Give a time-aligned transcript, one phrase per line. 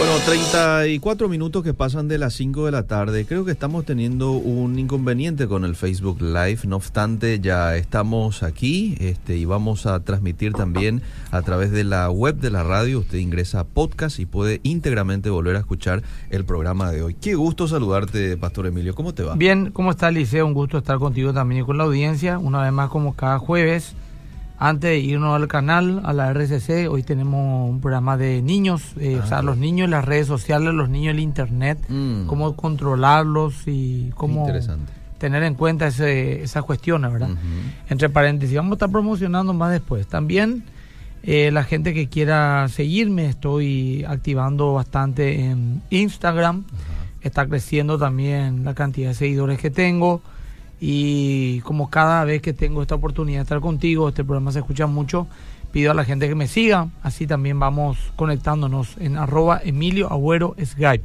[0.00, 3.26] Bueno, 34 minutos que pasan de las 5 de la tarde.
[3.26, 6.60] Creo que estamos teniendo un inconveniente con el Facebook Live.
[6.66, 12.08] No obstante, ya estamos aquí este, y vamos a transmitir también a través de la
[12.08, 13.00] web de la radio.
[13.00, 17.12] Usted ingresa a podcast y puede íntegramente volver a escuchar el programa de hoy.
[17.12, 18.94] Qué gusto saludarte, Pastor Emilio.
[18.94, 19.34] ¿Cómo te va?
[19.34, 20.46] Bien, ¿cómo está, Liceo?
[20.46, 22.38] Un gusto estar contigo también y con la audiencia.
[22.38, 23.94] Una vez más, como cada jueves.
[24.62, 29.18] Antes de irnos al canal, a la RCC, hoy tenemos un programa de niños, eh,
[29.18, 32.26] o sea, Ah, los niños las redes sociales, los niños el internet, Mm.
[32.26, 34.44] cómo controlarlos y cómo
[35.16, 37.30] tener en cuenta ese, esas cuestiones, ¿verdad?
[37.88, 40.06] Entre paréntesis, vamos a estar promocionando más después.
[40.06, 40.62] También
[41.22, 46.64] eh, la gente que quiera seguirme, estoy activando bastante en Instagram.
[47.22, 50.20] Está creciendo también la cantidad de seguidores que tengo.
[50.80, 54.86] Y como cada vez que tengo esta oportunidad de estar contigo, este programa se escucha
[54.86, 55.26] mucho,
[55.72, 56.88] pido a la gente que me siga.
[57.02, 61.04] Así también vamos conectándonos en arroba Emilio Agüero Skype.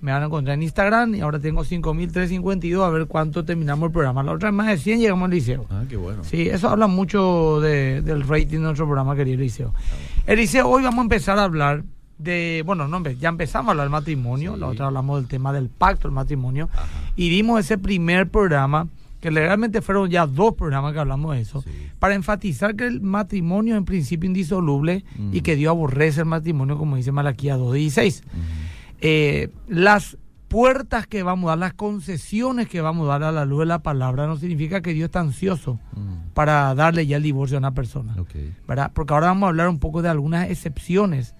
[0.00, 3.92] Me van a encontrar en Instagram y ahora tengo 5.352 a ver cuánto terminamos el
[3.92, 4.22] programa.
[4.22, 5.66] La otra vez más de 100 llegamos al liceo.
[5.70, 6.22] Ah, qué bueno.
[6.22, 9.74] Sí, eso habla mucho de- del rating de nuestro programa, querido Eliseo.
[10.28, 11.82] Eliseo, hoy vamos a empezar a hablar
[12.18, 14.60] de, bueno, no, ya empezamos a hablar del matrimonio, Sí.
[14.60, 16.86] la otra hablamos del tema del pacto, el matrimonio, Ajá.
[17.16, 18.86] y dimos ese primer programa,
[19.20, 21.70] que realmente fueron ya dos programas que hablamos de eso, Sí.
[21.98, 26.78] para enfatizar que el matrimonio es en principio indisoluble y que Dios aborrece el matrimonio,
[26.78, 28.36] como dice Malaquía 2.16 Ujú.
[29.00, 30.16] eh, las
[30.48, 33.66] puertas que vamos a dar, las concesiones que vamos a dar a la luz de
[33.66, 36.30] la palabra, no significa que Dios está ansioso Mm.
[36.32, 38.16] para darle ya el divorcio a una persona.
[38.66, 38.92] ¿verdad?
[38.94, 41.34] Porque ahora vamos a hablar un poco de algunas excepciones,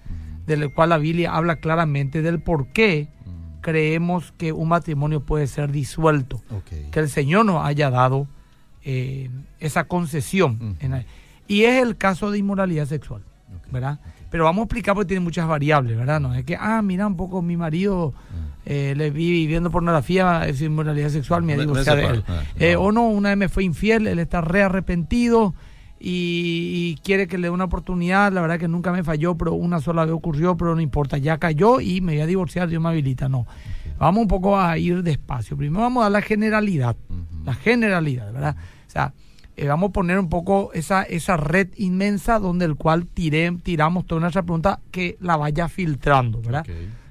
[0.45, 3.07] de las cuales la Biblia habla claramente del por qué.
[3.61, 6.41] Creemos que un matrimonio puede ser disuelto.
[6.91, 8.27] Que el Señor nos haya dado
[8.83, 9.29] eh,
[9.59, 10.77] esa concesión.
[10.79, 11.05] En-
[11.47, 13.21] y es el caso de inmoralidad sexual.
[13.71, 13.99] ¿verdad?
[14.31, 16.19] Pero vamos a explicar porque tiene muchas variables, ¿verdad?
[16.19, 18.13] No es que, ah, mira, un poco mi marido
[18.65, 22.23] eh, le vi viendo pornografía, es inmoralidad sexual, me Me- me divorcié de él.
[22.27, 22.81] Ah, Eh, no.
[22.81, 25.53] O no, una vez me fue infiel, él está re arrepentido
[25.99, 29.53] y, y quiere que le dé una oportunidad, la verdad que nunca me falló, pero
[29.53, 32.81] una sola vez ocurrió, pero no importa, ya cayó y me voy a divorciar, Dios
[32.81, 33.45] me habilita, no.
[33.97, 35.57] Vamos un poco a ir despacio.
[35.57, 36.95] Primero vamos a dar la generalidad,
[37.43, 38.55] la generalidad, ¿verdad?
[38.87, 39.13] O sea,
[39.57, 44.05] eh, vamos a poner un poco esa, esa red inmensa donde el cual tiré, tiramos
[44.05, 46.65] toda nuestra pregunta que la vaya filtrando, ¿verdad?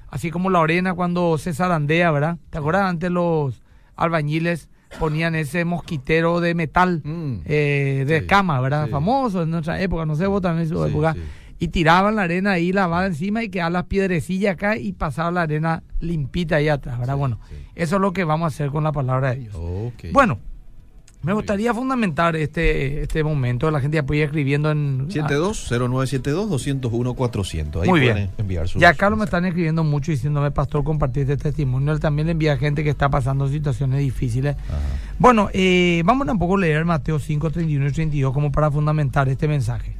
[0.09, 2.37] Así como la arena cuando se zarandea, ¿verdad?
[2.49, 2.89] ¿Te acuerdas?
[2.89, 3.61] Antes los
[3.95, 4.67] albañiles
[4.97, 7.41] ponían ese mosquitero de metal Mm.
[7.45, 8.85] eh, de Sí, cama, ¿verdad?
[8.85, 8.91] sí.
[8.91, 11.15] Famoso en nuestra época, no sé vos también en su Sí, época.
[11.61, 15.41] Y tiraban la arena ahí lavada encima y quedaban las piedrecillas acá y pasaba la
[15.41, 17.17] arena limpita ahí atrás, ¿verdad?
[17.17, 17.37] Bueno,
[17.75, 19.55] eso es lo que vamos a hacer con la palabra de Dios.
[19.57, 20.05] Ok.
[20.13, 20.39] Bueno,
[21.21, 23.69] me gustaría fundamentar este, este momento.
[23.71, 25.09] La gente ya puede ir escribiendo en...
[25.09, 27.81] 72-0972-201-400.
[27.81, 28.29] Ahí Muy pueden bien.
[28.37, 31.91] enviar sus Ya Carlos me están escribiendo mucho diciéndome, pastor, compartir este testimonio.
[31.91, 34.55] Él también le envía gente que está pasando situaciones difíciles.
[34.69, 34.79] Ajá.
[35.17, 38.71] Bueno, eh, vamos a un poco a leer Mateo 5, 31 y 32 como para
[38.71, 39.97] fundamentar este mensaje.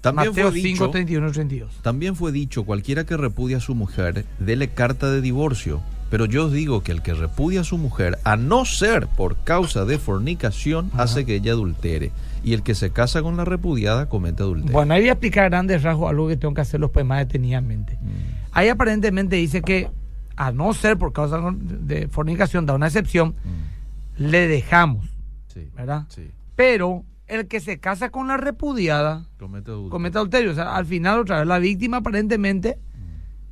[0.00, 1.82] También Mateo fue 5, dicho 31 y 32.
[1.82, 5.80] También fue dicho, cualquiera que repudia a su mujer, dele carta de divorcio.
[6.10, 9.36] Pero yo os digo que el que repudia a su mujer, a no ser por
[9.44, 11.04] causa de fornicación, Ajá.
[11.04, 12.10] hace que ella adultere.
[12.42, 14.72] Y el que se casa con la repudiada comete adulterio.
[14.72, 17.18] Bueno, ahí voy a explicar grandes rasgos algo que tengo que hacer los pues más
[17.20, 17.94] detenidamente.
[18.00, 19.88] Mm, Ahí aparentemente dice que,
[20.36, 25.06] a no ser por causa de fornicación, da una excepción, mm, le dejamos,
[25.48, 26.06] sí, ¿verdad?
[26.08, 29.90] sí, Pero el que se casa con la repudiada comete adulterio.
[29.90, 30.50] comete adulterio.
[30.50, 32.78] O sea, al final, otra vez, la víctima aparentemente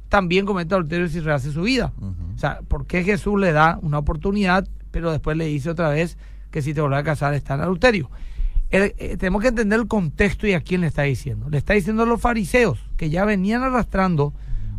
[0.09, 1.93] también comete adulterio si rehace su vida.
[2.35, 6.17] O sea, ¿por qué Jesús le da una oportunidad, pero después le dice otra vez
[6.51, 8.11] que si te vuelves a casar está en adulterio?
[8.71, 11.49] El- eh, tenemos que entender el contexto y a quién le está diciendo.
[11.51, 14.33] Le está diciendo a los fariseos que ya venían arrastrando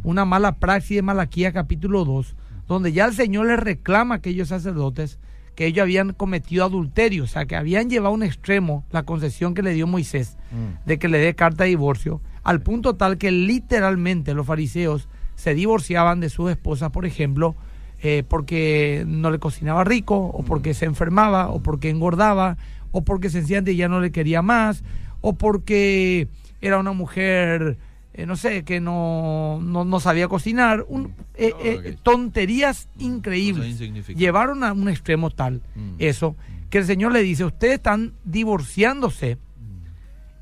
[0.03, 2.35] una mala praxis de Malaquía capítulo 2,
[2.67, 5.19] donde ya el Señor les reclama a aquellos sacerdotes
[5.55, 9.53] que ellos habían cometido adulterio, o sea, que habían llevado a un extremo la concesión
[9.53, 13.17] que le dio Moisés Mm, de que le dé carta de divorcio, al punto tal
[13.17, 17.55] que literalmente los fariseos se divorciaban de sus esposas, por ejemplo,
[18.01, 22.57] eh, porque no le cocinaba rico, o porque se enfermaba, o porque engordaba,
[22.91, 24.83] o porque sencillamente ya no le quería más,
[25.21, 26.27] o porque
[26.61, 27.77] era una mujer,
[28.13, 33.79] eh, no sé, que no, no, no sabía cocinar, un- eh, eh, tonterías increíbles.
[34.19, 35.95] Llevaron a un extremo tal Mm.
[35.99, 36.35] eso,
[36.69, 39.37] que el Señor le dice, ustedes están divorciándose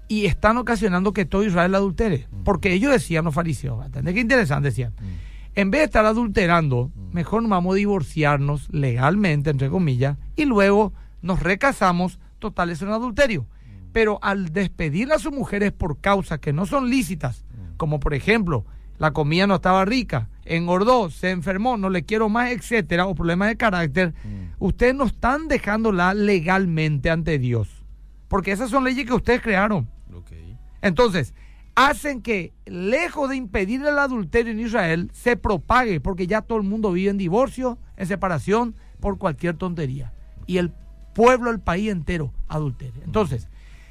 [0.08, 2.28] y están ocasionando que todo Israel adultere.
[2.44, 4.70] Porque ellos decían los fariseos, ¿entendés qué interesante?
[4.70, 10.18] Decían, Mm, en vez de estar adulterando, mejor nos vamos a divorciarnos legalmente, entre comillas,
[10.36, 13.48] y luego nos recasamos, total, es un adulterio.
[13.92, 17.44] Pero al despedir a sus mujeres por causas que no son lícitas,
[17.78, 18.66] como por ejemplo,
[19.00, 23.50] la comida no estaba rica, engordó, se enfermó, no le quiero más, etcétera, o problemas
[23.50, 24.14] de carácter,
[24.60, 27.84] ustedes no están dejándola legalmente ante Dios.
[28.28, 29.90] Porque esas son leyes que ustedes crearon.
[30.88, 31.34] Entonces,
[31.76, 36.64] hacen que, lejos de impedir el adulterio en Israel, se propague, porque ya todo el
[36.64, 40.12] mundo vive en divorcio, en separación, por cualquier tontería.
[40.48, 40.72] Y el
[41.14, 43.02] pueblo, el país entero, adultere.
[43.06, 43.48] Entonces,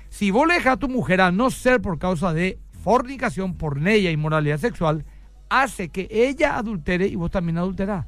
[0.08, 4.08] si vos le a tu mujer a no ser por causa de fornicación, por y
[4.08, 5.04] inmoralidad sexual,
[5.48, 8.06] hace que ella adultere y vos también adulterás.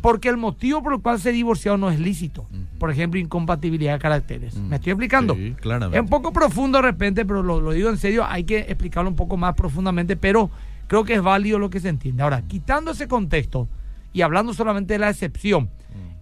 [0.00, 2.46] Porque el motivo por el cual se divorció no es lícito.
[2.78, 4.56] Por ejemplo, incompatibilidad de caracteres.
[4.56, 5.34] ¿Me estoy explicando?
[5.34, 5.98] Sí, claramente.
[5.98, 9.10] Es un poco profundo de repente, pero lo, lo, digo en serio, hay que explicarlo
[9.10, 10.50] un poco más profundamente, pero
[10.86, 12.22] creo que es válido lo que se entiende.
[12.22, 13.68] Ahora, quitando ese contexto
[14.12, 15.70] y hablando solamente de la excepción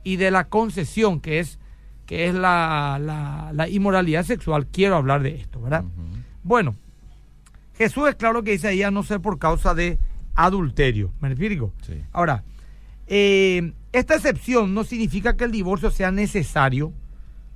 [0.04, 1.58] y de la concesión, que es,
[2.06, 5.84] que es la, la, la inmoralidad sexual, quiero hablar de esto, ¿verdad?
[6.42, 6.74] Bueno,
[7.78, 9.98] Jesús es claro que dice ahí a no ser por causa de
[10.34, 11.12] adulterio.
[11.20, 11.72] ¿Me explico?
[11.82, 12.02] Sí.
[12.12, 12.44] Ahora,
[13.08, 16.92] eh, esta excepción no significa que el divorcio sea necesario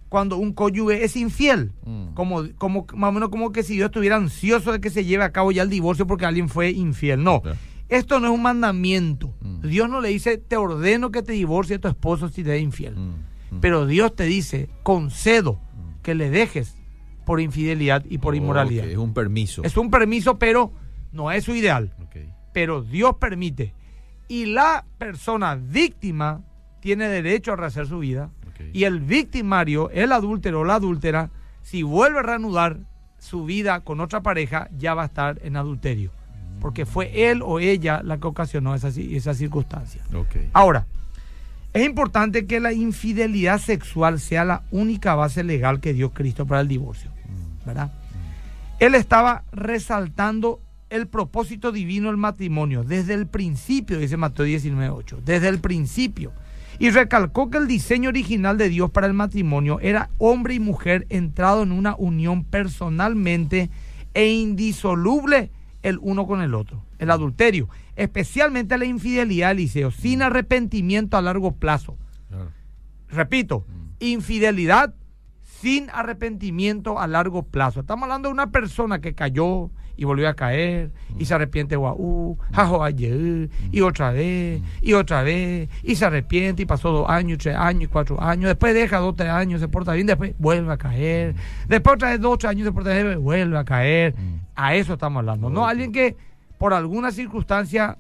[0.09, 1.73] cuando un cónyuge es infiel.
[1.87, 2.15] Mm.
[2.15, 5.25] Como, como, más o menos como que si Dios estuviera ansioso de que se lleve
[5.25, 7.23] a cabo ya el divorcio porque alguien fue infiel.
[7.23, 7.43] No.
[7.89, 9.35] Esto no es un mandamiento.
[9.41, 9.69] Mm.
[9.69, 12.63] Dios no le dice, te ordeno que te divorcies de tu esposo si te es
[12.63, 12.95] infiel.
[12.95, 13.61] Mm.
[13.61, 15.59] Pero Dios te dice, concedo
[16.03, 16.77] que le dejes
[17.25, 18.87] por infidelidad y por inmoralidad.
[18.87, 19.63] Es un permiso.
[19.63, 20.73] Es un permiso, pero
[21.13, 21.95] no es su ideal.
[22.53, 23.75] Pero Dios permite.
[24.33, 26.41] Y la persona víctima
[26.81, 28.31] tiene derecho a rehacer su vida.
[28.73, 31.29] Y el victimario, el adúltero o la adúltera,
[31.61, 32.79] si vuelve a reanudar
[33.19, 36.13] su vida con otra pareja, ya va a estar en adulterio.
[36.63, 40.03] Porque fue él o ella la que ocasionó esa, esa circunstancia.
[40.55, 40.87] Ahora,
[41.75, 46.63] es importante que la infidelidad sexual sea la única base legal que dio Cristo para
[46.63, 47.11] el divorcio.
[47.67, 47.93] ¿Verdad?
[48.79, 50.59] Él estaba resaltando
[50.93, 56.33] el propósito divino del matrimonio desde el principio, dice Mateo 19.8, desde el principio.
[56.79, 61.07] Y recalcó que el diseño original de Dios para el matrimonio era hombre y mujer
[61.11, 63.71] entrado en una unión personalmente
[64.15, 65.51] e indisoluble
[65.83, 66.83] el uno con el otro.
[66.99, 71.97] El adulterio, especialmente la infidelidad, Eliseo, sin arrepentimiento a largo plazo.
[72.29, 72.51] Claro.
[73.09, 73.65] Repito,
[73.99, 74.95] infidelidad
[75.61, 77.81] sin arrepentimiento a largo plazo.
[77.81, 82.39] Estamos hablando de una persona que cayó y volvió a caer y se arrepiente guau,
[82.53, 82.83] jajo
[83.71, 87.91] y otra vez y otra vez y se arrepiente y pasó dos años, tres años,
[87.93, 91.35] cuatro años, después deja dos, tres años, se porta bien, después vuelve a caer,
[91.69, 94.15] después otra vez dos, tres años se porta bien, vuelve a caer.
[94.55, 96.17] A eso estamos hablando, no alguien que
[96.59, 97.99] por alguna circunstancia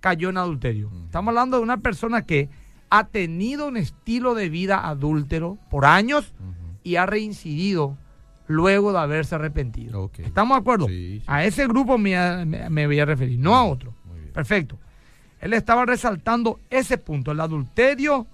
[0.00, 0.90] cayó en adulterio.
[1.04, 2.48] Estamos hablando de una persona que
[2.90, 6.34] ha tenido un estilo de vida adúltero por años
[6.82, 7.96] y ha reincidido
[8.48, 10.10] luego de haberse arrepentido.
[10.18, 10.86] ¿Estamos de acuerdo?
[10.88, 11.24] Sí, sí.
[11.26, 13.92] A ese grupo me, me- me voy a referir, no a otro.
[14.04, 14.32] Muy bien.
[14.32, 14.78] Perfecto.
[15.40, 18.26] Él estaba resaltando ese punto, el adulterio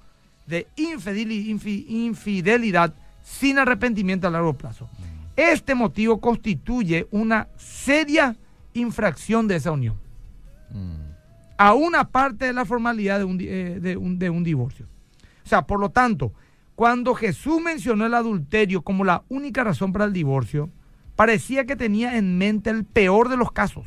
[0.47, 4.89] de infideli- infi- infidelidad sin arrepentimiento a largo plazo.
[5.37, 8.37] Este motivo constituye una seria
[8.75, 9.97] infracción de esa unión
[10.71, 10.95] Mm.
[11.59, 14.87] a una parte de la formalidad de un, di- eh, de un, de un divorcio.
[15.45, 16.33] O sea, por lo tanto,
[16.75, 20.71] cuando Jesús mencionó el adulterio como la única razón para el divorcio,
[21.17, 23.87] parecía que tenía en mente el peor de los casos.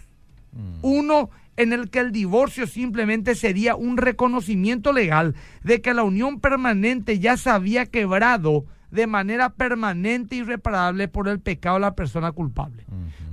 [0.54, 0.80] Mm.
[0.82, 6.40] Uno en el que el divorcio simplemente sería un reconocimiento legal de que la unión
[6.40, 11.96] permanente ya se había quebrado de manera permanente y irreparable por el pecado de la
[11.96, 12.86] persona culpable.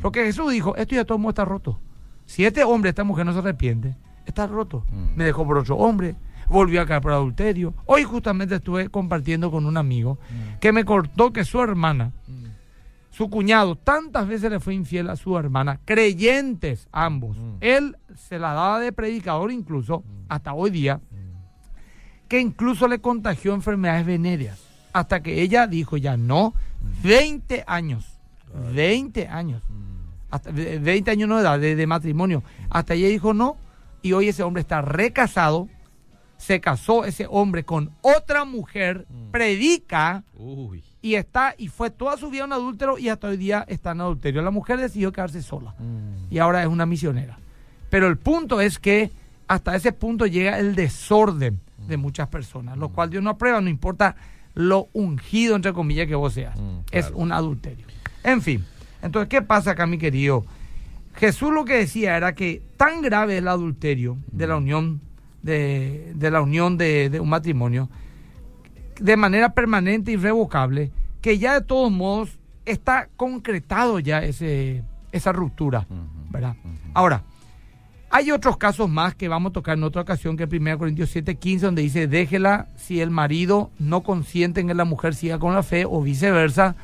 [0.03, 1.79] Lo que Jesús dijo, esto ya todo mundo está roto.
[2.27, 3.95] Si este hombre, esta mujer no se arrepiente,
[4.27, 4.85] está roto.
[4.91, 5.17] Mm.
[5.17, 6.17] Me dejó por otro hombre,
[6.49, 7.75] volvió a caer por adulterio.
[7.87, 10.19] Hoy justamente estuve compartiendo con un amigo
[10.61, 12.45] que me cortó que su hermana, Mm.
[13.11, 17.37] su cuñado, tantas veces le fue infiel a su hermana, creyentes ambos.
[17.37, 17.57] Mm.
[17.61, 21.01] Él se la daba de predicador incluso, hasta hoy día,
[22.29, 24.59] que incluso le contagió enfermedades venéreas.
[24.93, 26.55] Hasta que ella dijo ya no,
[27.03, 28.19] 20 años,
[28.75, 29.83] 20 años Mm.
[30.31, 32.43] hasta ve- 20 años no de edad, de, de matrimonio.
[32.71, 33.57] Hasta ella dijo no,
[34.03, 35.69] y hoy ese hombre está recasado,
[36.43, 39.31] se casó ese hombre con otra mujer, Mm.
[39.31, 40.83] predica Uy.
[41.01, 44.01] y está, y fue toda su vida un adúltero y hasta hoy día está en
[44.01, 44.43] adulterio.
[44.43, 46.33] La mujer decidió quedarse sola Mm.
[46.35, 47.39] y ahora es una misionera.
[47.91, 49.11] Pero el punto es que
[49.47, 53.69] hasta ese punto llega el desorden de muchas personas, lo cual Dios no aprueba, no
[53.69, 54.17] importa
[54.55, 56.59] lo ungido, entre comillas, que vos seas.
[56.59, 57.87] Mm, Es un adulterio.
[58.25, 58.65] En fin,
[59.01, 60.45] entonces, ¿qué pasa acá, mi querido?
[61.15, 65.01] Jesús lo que decía era que tan grave es el adulterio de la unión
[65.43, 67.89] de, de la unión de, de un matrimonio
[69.01, 74.83] de manera permanente y irrevocable que ya de todos modos está concretado ya ese
[75.13, 75.87] esa ruptura,
[76.31, 76.57] ¿verdad?
[76.95, 77.23] Ahora,
[78.15, 81.09] Hay otros casos más que vamos a tocar en otra ocasión, que es 1 Corintios
[81.09, 85.39] 7, 15, donde dice, déjela si el marido no consiente en que la mujer siga
[85.39, 86.77] con la fe o viceversa,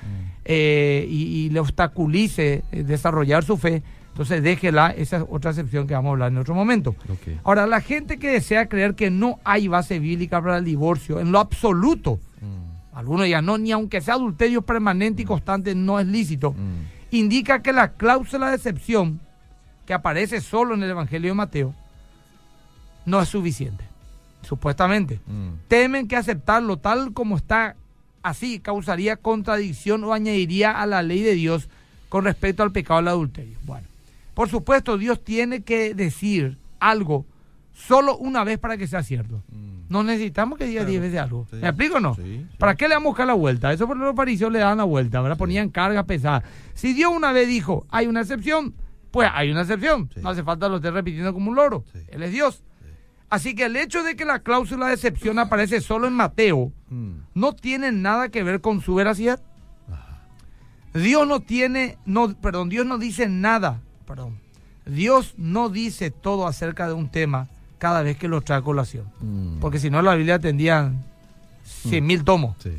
[0.46, 3.82] eh, y, y le obstaculice eh, desarrollar su fe.
[4.18, 6.96] Entonces déjela, esa es otra excepción que vamos a hablar en otro momento.
[7.44, 11.30] Ahora, la gente que desea creer que no hay base bíblica para el divorcio, en
[11.30, 16.06] lo absoluto, Mm, algunos ya no, ni aunque sea adulterio permanente y constante, no es
[16.06, 19.20] lícito, mm, indica que la cláusula de excepción
[19.86, 21.74] que aparece solo en el Evangelio de Mateo
[23.06, 23.84] no es suficiente,
[24.42, 25.20] supuestamente.
[25.26, 25.66] mm.
[25.68, 27.74] Temen que aceptarlo tal como está
[28.22, 31.68] así causaría contradicción o añadiría a la ley de Dios
[32.08, 33.58] con respecto al pecado del adulterio.
[33.64, 33.87] Bueno,
[34.38, 37.26] por supuesto Dios tiene que decir algo
[37.72, 39.42] solo una vez para que sea cierto.
[39.50, 39.88] Mm.
[39.88, 40.90] No necesitamos que diga Claro.
[40.90, 41.46] diez veces algo.
[41.50, 41.56] Sí.
[41.56, 42.14] ¿Me explico o no?
[42.14, 42.46] Sí, sí.
[42.56, 43.72] ¿Para qué le vamos a buscar la vuelta?
[43.72, 45.36] Eso por los fariseos le daban la vuelta, ¿verdad?
[45.36, 46.44] Ponían carga pesada.
[46.74, 48.74] Si Dios una vez dijo, hay una excepción,
[49.10, 50.08] pues hay una excepción.
[50.22, 51.82] No hace falta lo esté repitiendo como un loro.
[52.06, 52.62] Él es Dios.
[53.30, 57.22] Así que el hecho de que la cláusula de excepción aparece solo en Mateo Mm.
[57.34, 59.40] no tiene nada que ver con su veracidad.
[60.94, 64.38] Dios no tiene, no, perdón, Dios no dice nada, perdón.
[64.86, 67.48] Dios no dice todo acerca de un tema
[67.78, 69.04] cada vez que lo trae a colación.
[69.20, 69.60] Mm.
[69.60, 70.92] Porque si no, la Biblia tendría
[71.64, 72.56] 100 mil tomos.
[72.60, 72.72] Sí.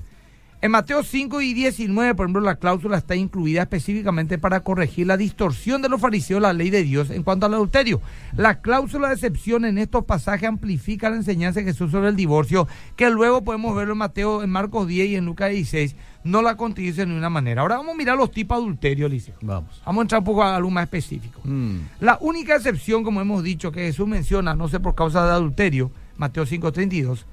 [0.62, 5.16] En Mateo 5 y 19, por ejemplo, la cláusula está incluida específicamente para corregir la
[5.16, 8.02] distorsión de los fariseos de la ley de Dios en cuanto al adulterio.
[8.36, 12.68] La cláusula de excepción en estos pasajes amplifica la enseñanza de Jesús sobre el divorcio,
[12.98, 15.96] que luego podemos verlo en Mateo, en Marcos 10 y en Lucas 16.
[16.30, 17.62] No la contradice de ninguna manera.
[17.62, 19.36] Ahora vamos a mirar los tipos de adulterio, Eliseo.
[19.42, 19.82] Vamos.
[19.86, 21.42] Vamos a entrar un poco a algo más específico.
[21.44, 21.78] Mm.
[22.02, 25.92] La única excepción, como hemos dicho, que Jesús menciona, no sé por causa de adulterio,
[26.18, 27.26] Mateo 5:32,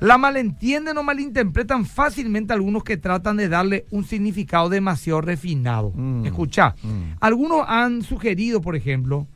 [0.00, 5.90] la malentienden o malinterpretan fácilmente algunos que tratan de darle un significado demasiado refinado.
[5.94, 6.26] Mm.
[6.26, 7.16] Escucha, Mm.
[7.20, 9.26] algunos han sugerido, por ejemplo,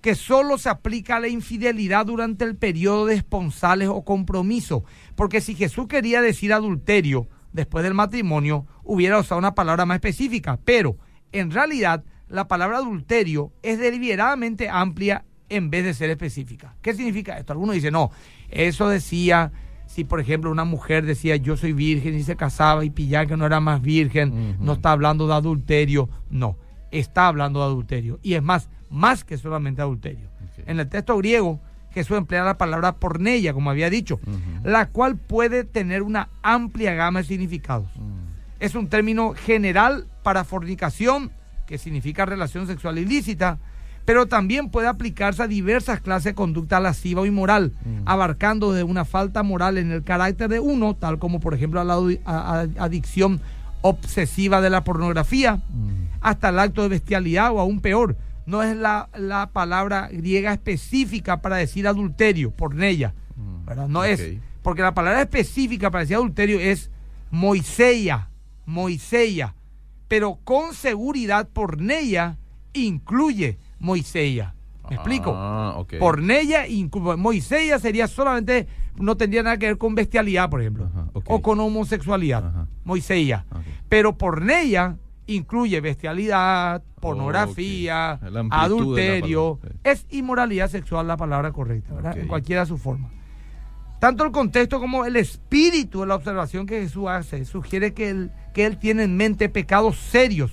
[0.00, 4.84] que solo se aplica a la infidelidad durante el periodo de esponsales o compromiso,
[5.16, 10.60] porque si Jesús quería decir adulterio después del matrimonio, hubiera usado una palabra más específica,
[10.64, 10.96] pero
[11.32, 16.76] en realidad la palabra adulterio es deliberadamente amplia en vez de ser específica.
[16.82, 17.52] ¿Qué significa esto?
[17.52, 18.10] Algunos dicen, no,
[18.50, 19.52] eso decía
[19.86, 23.36] si por ejemplo una mujer decía yo soy virgen y se casaba y pillaba que
[23.36, 26.58] no era más virgen, no está hablando de adulterio, no,
[26.90, 28.18] está hablando de adulterio.
[28.22, 30.28] Y es más, más que solamente adulterio.
[30.66, 31.60] En el texto griego,
[31.96, 34.20] Jesús emplea la palabra pornella, como había dicho,
[34.62, 37.88] la cual puede tener una amplia gama de significados.
[37.96, 38.26] Mm.
[38.60, 41.30] Es un término general para fornicación,
[41.66, 43.58] que significa relación sexual ilícita,
[44.04, 48.02] pero también puede aplicarse a diversas clases de conducta lasciva o inmoral, Mm.
[48.04, 51.84] abarcando de una falta moral en el carácter de uno, tal como por ejemplo a
[51.84, 53.40] la adu- a- a- adicción
[53.80, 55.88] obsesiva de la pornografía, Mm.
[56.20, 58.16] hasta el acto de bestialidad o aún peor.
[58.46, 63.12] No es la, la palabra griega específica para decir adulterio, pornella.
[63.36, 63.66] Mm.
[63.66, 63.88] ¿verdad?
[63.88, 64.22] No es,
[64.62, 66.90] porque la palabra específica para decir adulterio es
[67.30, 68.30] Moiseia,
[68.64, 69.54] Moiseia,
[70.08, 72.38] pero con seguridad porneia
[72.72, 74.54] incluye Moiseia.
[74.88, 75.32] ¿Me explico?
[75.34, 75.94] Ah, ok.
[75.98, 76.66] Porneia,
[77.80, 82.46] sería solamente, no tendría nada que ver con bestialidad, por ejemplo, Ajá, o con homosexualidad,
[82.46, 82.68] Ajá.
[82.84, 83.44] Moiseia.
[83.50, 83.62] Ok.
[83.88, 84.96] Pero porneia
[85.26, 89.58] incluye bestialidad, pornografía, adulterio.
[89.60, 89.80] palabra.
[89.84, 92.18] Es inmoralidad sexual la palabra correcta, ¿verdad?
[92.18, 93.10] En cualquiera de sus formas.
[93.98, 98.30] Tanto el contexto como el espíritu de la observación que Jesús hace sugiere que él,
[98.52, 100.52] que él tiene en mente pecados serios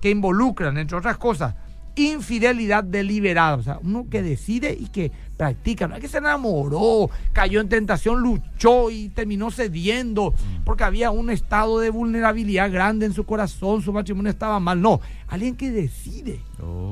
[0.00, 1.54] que involucran, entre otras cosas,
[1.96, 3.56] infidelidad deliberada.
[3.56, 5.88] O sea, uno que decide y que practica.
[5.88, 10.34] No es que se enamoró, cayó en tentación, luchó y terminó cediendo
[10.64, 14.80] porque había un estado de vulnerabilidad grande en su corazón, su matrimonio estaba mal.
[14.80, 16.40] No, alguien que decide,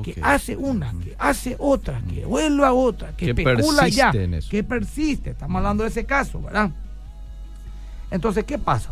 [0.03, 4.33] que hace una, que hace otra, que vuelve a otra, que, Que especula ya, en
[4.35, 4.49] eso.
[4.49, 5.31] que persiste.
[5.31, 6.71] Estamos hablando de ese caso, ¿verdad?
[8.09, 8.89] Entonces, ¿qué pasa?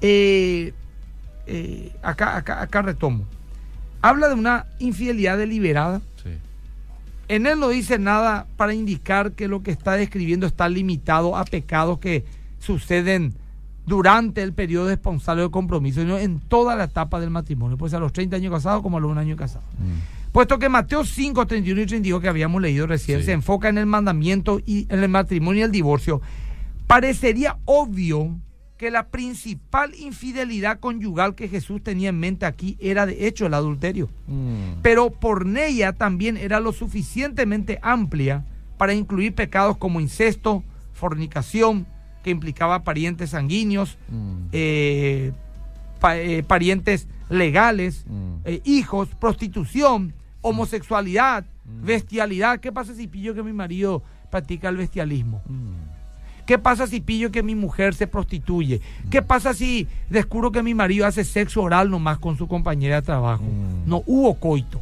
[0.00, 0.72] Eh,
[1.46, 3.26] eh, acá, acá, acá retomo.
[4.02, 6.00] Habla de una infidelidad deliberada.
[6.22, 6.30] Sí.
[7.28, 11.44] En él no dice nada para indicar que lo que está describiendo está limitado a
[11.44, 12.24] pecados que
[12.58, 13.32] suceden
[13.86, 17.98] durante el periodo esponsal de compromiso, sino en toda la etapa del matrimonio, pues a
[17.98, 19.66] los 30 años casados como a los 1 año casados.
[19.78, 20.30] Mm.
[20.32, 23.26] Puesto que Mateo 5, 31 y 32 que habíamos leído recién Sí.
[23.26, 26.22] se enfoca en el mandamiento y en el matrimonio y el divorcio,
[26.86, 28.36] parecería obvio
[28.82, 33.54] que la principal infidelidad conyugal que Jesús tenía en mente aquí era de hecho el
[33.54, 34.10] adulterio.
[34.26, 34.80] Mm.
[34.82, 38.44] Pero porneia también era lo suficientemente amplia
[38.78, 41.86] para incluir pecados como incesto, fornicación,
[42.24, 44.36] que implicaba parientes sanguíneos, Mm.
[44.50, 45.32] eh,
[46.00, 48.34] pa- eh, parientes legales, Mm.
[48.46, 51.84] eh, hijos, prostitución, homosexualidad, Mm.
[51.86, 52.58] Bestialidad.
[52.58, 55.40] ¿Qué pasa si pillo que mi marido practica el bestialismo?
[56.42, 56.46] Mm.
[56.46, 58.80] ¿Qué pasa si pillo que mi mujer se prostituye?
[59.10, 63.02] ¿Qué pasa si descubro que mi marido hace sexo oral nomás con su compañera de
[63.02, 63.44] trabajo?
[63.44, 63.88] Mm.
[63.88, 64.80] No hubo coito,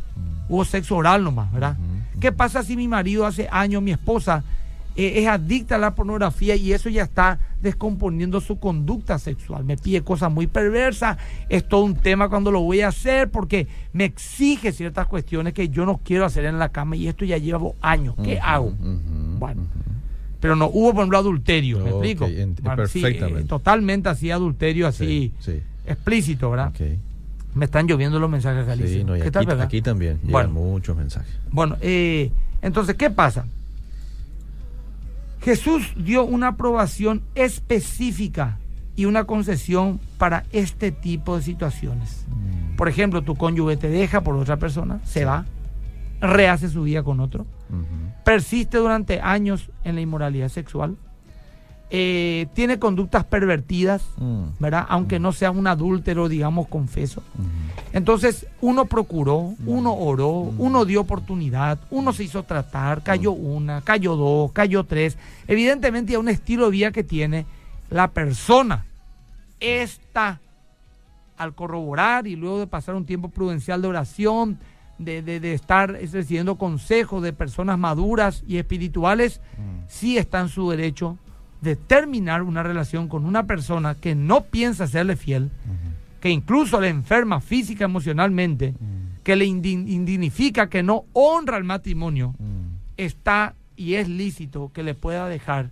[0.48, 1.76] hubo sexo oral nomás, ¿verdad?
[2.20, 4.44] ¿Qué pasa si mi marido hace años, mi esposa,
[4.94, 9.64] eh, es adicta a la pornografía y eso ya está descomponiendo su conducta sexual?
[9.64, 11.16] Me pide cosas muy perversas,
[11.48, 15.70] es todo un tema cuando lo voy a hacer porque me exige ciertas cuestiones que
[15.70, 18.14] yo no quiero hacer en la cama y esto ya llevo años.
[18.22, 18.74] ¿Qué hago?
[19.38, 19.62] Bueno.
[20.40, 22.26] Pero no hubo, por ejemplo, adulterio, ¿me explico?
[22.26, 23.40] sí, perfectamente.
[23.42, 25.60] eh, totalmente así, adulterio así, Sí, sí.
[25.86, 26.72] explícito, ¿verdad?
[27.54, 28.98] Me están lloviendo los mensajes, Galicia.
[28.98, 29.66] Sí, no, y ¿Qué aquí, tal, verdad?
[29.66, 30.50] aquí también llegan Bueno.
[30.52, 31.32] muchos mensajes.
[31.50, 32.30] Bueno, eh,
[32.62, 33.44] entonces, ¿qué pasa?
[35.42, 38.58] Jesús dio una aprobación específica
[38.96, 42.26] y una concesión para este tipo de situaciones.
[42.76, 45.44] Por ejemplo, tu cónyuge te deja por otra persona, se va,
[46.20, 47.46] rehace su vida con otro,
[48.24, 50.96] persiste durante años en la inmoralidad sexual,
[51.92, 54.42] eh, tiene conductas pervertidas, Mm.
[54.60, 54.86] ¿verdad?
[54.88, 57.20] Aunque no sea un adúltero, digamos, confeso.
[57.92, 64.14] Entonces, uno procuró, uno oró, uno dio oportunidad, uno se hizo tratar, cayó una, cayó
[64.14, 65.18] dos, cayó tres.
[65.48, 67.44] Evidentemente, hay un estilo de vida que tiene
[67.90, 68.84] la persona.
[69.58, 70.38] Esta,
[71.36, 74.58] al corroborar y luego de pasar un tiempo prudencial de oración,
[75.04, 79.40] de, de- de estar recibiendo consejos de personas maduras y espirituales,
[79.88, 81.18] sí está en su derecho
[81.60, 85.50] de terminar una relación con una persona que no piensa serle fiel,
[86.20, 88.74] que incluso le enferma física, emocionalmente,
[89.24, 92.60] que le indi- indignifica, que no honra el matrimonio, Mm.
[92.96, 95.70] está y es lícito que le pueda dejar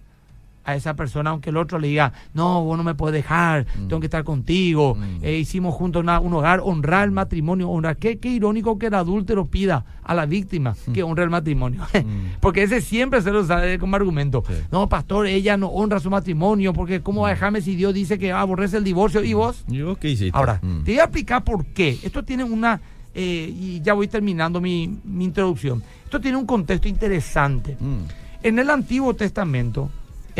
[0.69, 3.89] a esa persona, aunque el otro le diga, no, vos no me puedes dejar, Mm.
[3.89, 5.25] tengo que estar contigo, Mm.
[5.25, 7.97] eh, hicimos juntos una- un hogar, honrar el matrimonio, honrar.
[7.97, 11.83] Qué, qué irónico que el adúltero pida a la víctima que honre el matrimonio.
[11.95, 11.97] Mm.
[12.41, 14.45] porque ese siempre se lo usa como argumento.
[14.47, 14.53] Sí.
[14.71, 18.19] No, pastor, ella no honra su matrimonio, porque ¿cómo va a dejarme si Dios dice
[18.19, 19.25] que aborrece el divorcio?
[19.25, 19.65] ¿Y vos?
[19.69, 20.37] ¿Yo qué hiciste?
[20.37, 20.85] Ahora, Mm.
[20.85, 21.99] te voy a explicar por qué.
[22.03, 22.79] Esto tiene una,
[23.15, 25.83] eh, y ya voy terminando mi, mi introducción.
[26.05, 27.77] Esto tiene un contexto interesante.
[27.81, 27.97] Mm.
[28.43, 29.91] En el Antiguo Testamento,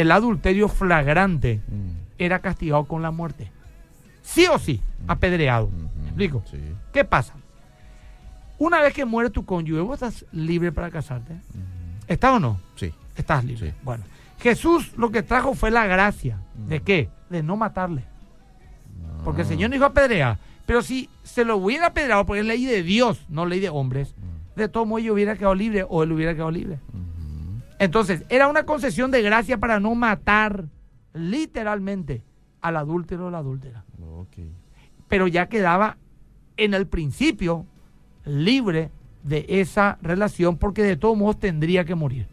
[0.01, 1.91] el adulterio flagrante Mm.
[2.19, 3.51] era castigado con la muerte.
[4.23, 5.67] Sí o sí, apedreado.
[5.67, 5.89] Ujú.
[6.01, 6.43] ¿Me explico?
[6.51, 6.59] Sí.
[6.93, 7.35] ¿Qué pasa?
[8.59, 11.35] Una vez que muere tu cónyuge, ¿vos estás libre para casarte?
[12.09, 12.61] ¿Estás o no?
[12.77, 12.93] Sí.
[13.17, 13.71] Estás libre.
[13.71, 13.77] Sí.
[13.83, 14.05] Bueno,
[14.41, 16.39] Jesús lo que trajo fue la gracia.
[16.55, 16.85] ¿De Mm.
[16.85, 17.09] qué?
[17.31, 18.05] De no matarle.
[19.25, 19.49] Porque el.
[19.49, 20.39] Señor no dijo apedrear.
[20.67, 24.15] Pero si se lo hubiera apedreado, porque es ley de Dios, no ley de hombres,
[24.17, 24.59] Mm.
[24.59, 26.79] de todo modo yo hubiera quedado libre o él hubiera quedado libre.
[27.79, 30.67] Entonces, era una concesión de gracia para no matar
[31.15, 32.23] literalmente
[32.61, 33.85] al adúltero o la adúltera.
[35.09, 35.97] Pero ya quedaba
[36.57, 37.67] en el principio
[38.25, 38.91] libre
[39.23, 42.27] de esa relación porque de todos modos tendría que morir.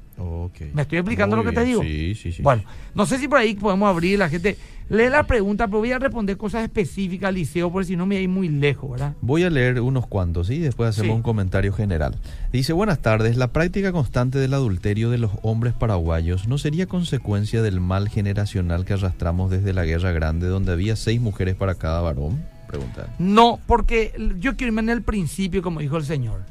[0.74, 1.82] ¿Me estoy explicando Muy lo que te digo?
[1.84, 2.42] Sí, sí, sí.
[2.42, 4.58] Bueno, no sé si por ahí podemos abrir la gente.
[4.88, 8.20] Lee la pregunta, pero voy a responder cosas específicas, Liceo, porque si no me voy
[8.20, 9.14] a ir muy lejos, ¿verdad?
[9.20, 11.16] Voy a leer unos cuantos y después hacemos Sí.
[11.16, 12.16] un comentario general.
[12.54, 17.64] Dice, buenas tardes, la práctica constante del adulterio de los hombres paraguayos no sería consecuencia
[17.64, 22.02] del mal generacional que arrastramos desde la Guerra Grande, donde había seis mujeres para cada
[22.02, 22.44] varón?
[22.68, 23.08] Pregunta.
[23.18, 26.42] No, porque yo quiero irme en el principio, como dijo el Señor.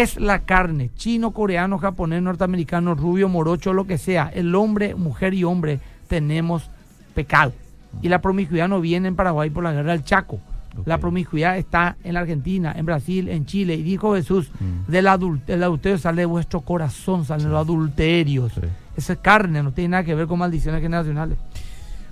[0.00, 4.30] Es la carne, chino, coreano, japonés, norteamericano, rubio, morocho, lo que sea.
[4.32, 6.70] El hombre, mujer y hombre tenemos
[7.14, 7.52] pecado.
[8.02, 10.38] Y la promiscuidad no viene en Paraguay por la guerra del Chaco.
[10.84, 13.74] La promiscuidad está en la Argentina, en Brasil, en Chile.
[13.74, 14.90] Y dijo Jesús, Mm.
[14.90, 18.52] del, adul- del adulterio sale de vuestro corazón, salen los adulterios.
[18.52, 18.60] Sí.
[18.96, 21.38] Esa es carne, no tiene nada que ver con maldiciones generacionales.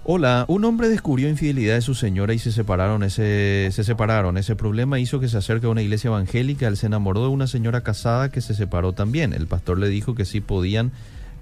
[0.09, 3.03] Hola, un hombre descubrió infidelidad de su señora y se separaron.
[3.03, 4.39] Ese, se separaron.
[4.39, 6.69] Ese problema hizo que se acerque a una iglesia evangélica.
[6.69, 9.33] Él se enamoró de una señora casada que se separó también.
[9.33, 10.93] El pastor le dijo que sí podían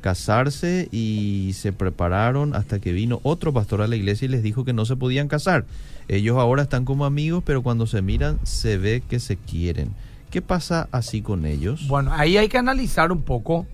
[0.00, 4.64] casarse y se prepararon hasta que vino otro pastor a la iglesia y les dijo
[4.64, 5.66] que no se podían casar.
[6.09, 9.90] Ellos ahora están como amigos, pero cuando se miran se ve que se quieren.
[10.31, 11.87] ¿Qué pasa así con ellos?
[11.87, 13.66] Bueno, ahí hay que analizar un poco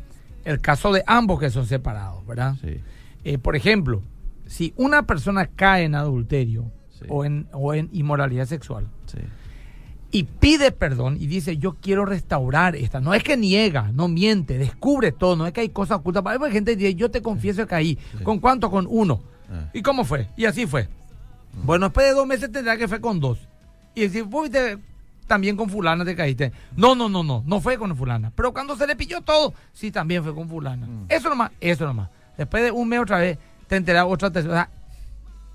[0.44, 2.56] el caso de ambos que son separados, ¿verdad?
[2.60, 2.78] Sí,
[3.22, 4.02] Eh, por ejemplo,
[4.50, 7.06] si una persona cae en adulterio Sí.
[7.08, 9.16] o, en, o en inmoralidad sexual sí.
[10.10, 14.58] y pide perdón y dice yo quiero restaurar esta, no es que niega, no miente,
[14.58, 16.22] descubre todo, no es que hay cosas ocultas.
[16.26, 17.98] Hay gente que dice yo te confieso que caí.
[18.18, 18.22] Sí.
[18.24, 18.70] ¿Con cuánto?
[18.70, 19.22] Con uno.
[19.50, 19.70] Ah.
[19.72, 20.28] ¿Y cómo fue?
[20.36, 20.88] Y así fue.
[21.64, 23.38] Bueno, después de dos meses tendrá que fue con dos.
[23.94, 24.76] Y decir, fuiste
[25.26, 26.52] también con fulana te caíste.
[26.76, 28.30] No, no, no, no, no fue con fulana.
[28.34, 30.86] Pero cuando se le pilló todo, sí, también fue con fulana.
[30.86, 31.06] Mm.
[31.08, 32.10] Eso nomás, eso nomás.
[32.36, 33.38] Después de un mes otra vez,
[33.70, 34.52] te enteras otra tercera.
[34.52, 34.70] O sea,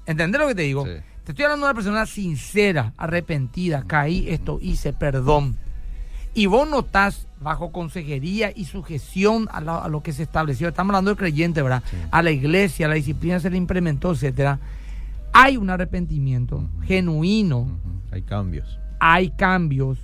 [0.08, 0.86] ¿Entendés lo que te digo?
[0.86, 0.94] Sí.
[1.24, 5.58] Te estoy hablando de una persona sincera, arrepentida, caí, esto hice, perdón.
[6.34, 10.92] y vos notás bajo consejería y sujeción a, la- a lo que se estableció, estamos
[10.94, 11.82] hablando de creyente, ¿verdad?
[11.90, 11.96] Sí.
[12.12, 14.60] A la iglesia, a la disciplina se le implementó, etcétera.
[15.34, 17.80] Hay un arrepentimiento genuino,
[18.12, 18.80] Hay cambios.
[19.00, 19.98] hay cambios,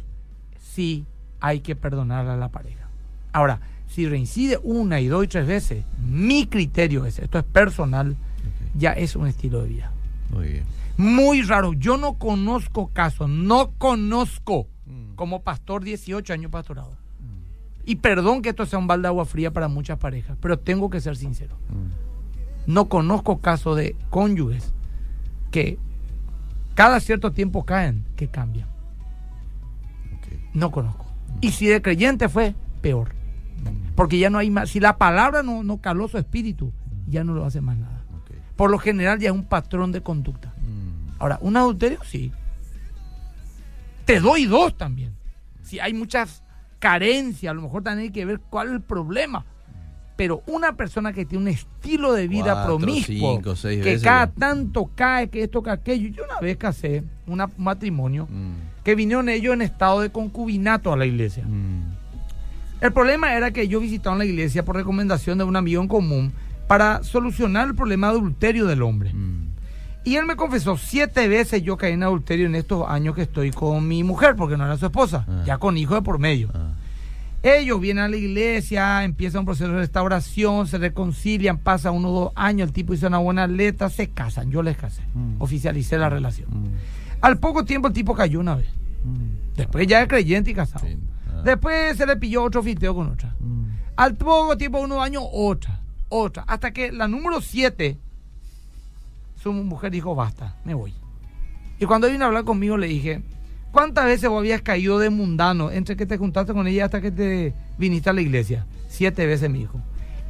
[0.59, 1.05] sí
[1.41, 2.87] hay que perdonar a la pareja.
[3.33, 3.59] Ahora,
[3.93, 8.15] si reincide una y dos y tres veces, mi criterio es, esto es personal,
[8.75, 9.91] ya es un estilo de vida.
[10.29, 10.63] Muy bien.
[10.97, 15.15] Muy raro, yo no conozco casos, no conozco Mm.
[15.15, 16.97] como pastor 18 años pastorado.
[17.85, 20.89] Y perdón que esto sea un balde de agua fría para muchas parejas, pero tengo
[20.89, 21.55] que ser sincero.
[21.69, 22.71] Mm.
[22.73, 24.71] No conozco casos de cónyuges
[25.49, 25.79] que
[26.75, 28.67] cada cierto tiempo caen, que cambian.
[30.53, 31.05] No conozco.
[31.39, 33.13] Y si de creyente fue, peor.
[33.95, 34.69] Porque ya no hay más.
[34.69, 36.71] Si la palabra no, no caló su espíritu,
[37.07, 37.97] ya no lo hace más nada.
[38.55, 40.53] Por lo general ya es un patrón de conducta.
[40.59, 41.19] Mm.
[41.19, 42.31] Ahora, un adulterio sí.
[44.05, 45.13] Te doy dos también.
[45.63, 46.43] Si hay muchas
[46.79, 49.45] carencias, a lo mejor también hay que ver cuál es el problema.
[50.15, 54.03] Pero una persona que tiene un estilo de vida Cuatro, promiscuo, cinco, seis que veces
[54.03, 54.31] cada ya.
[54.33, 56.09] tanto cae, que esto, que aquello.
[56.09, 58.83] Yo una vez casé una- un matrimonio Mm.
[58.83, 61.45] que vinieron ellos en estado de concubinato a la iglesia.
[61.47, 61.95] Mm.
[62.81, 66.33] El problema era que ellos visitaron la iglesia por recomendación de un amigo en común
[66.67, 69.13] para solucionar el problema de adulterio del hombre.
[69.13, 69.51] Mm.
[70.03, 73.51] Y él me confesó siete veces yo caí en adulterio en estos años que estoy
[73.51, 75.43] con mi mujer, porque no era su esposa, Ah.
[75.45, 76.49] ya con hijo de por medio.
[76.55, 76.71] Ah.
[77.43, 82.19] Ellos vienen a la iglesia, empieza un proceso de restauración, se reconcilian, pasa uno o
[82.19, 85.35] dos años, el tipo hizo una buena letra, se casan, yo les casé, Mm.
[85.39, 86.49] oficialicé la relación.
[86.49, 86.67] Mm.
[87.21, 88.67] Al poco tiempo el tipo cayó una vez,
[89.03, 89.55] Mm.
[89.57, 90.85] después ya es creyente y casado.
[90.87, 90.97] Sí.
[91.43, 93.35] Después se le pilló otro fiteo con otra.
[93.39, 93.65] Mm.
[93.95, 96.43] Al poco tiempo, unos años, otra, otra.
[96.47, 97.97] Hasta que la número 7,
[99.41, 100.93] su mujer dijo, basta, me voy.
[101.79, 103.23] Y cuando vino a hablar conmigo le dije,
[103.71, 107.11] ¿cuántas veces vos habías caído de mundano entre que te juntaste con ella hasta que
[107.11, 108.65] te viniste a la iglesia?
[108.87, 109.81] Siete veces, mi hijo.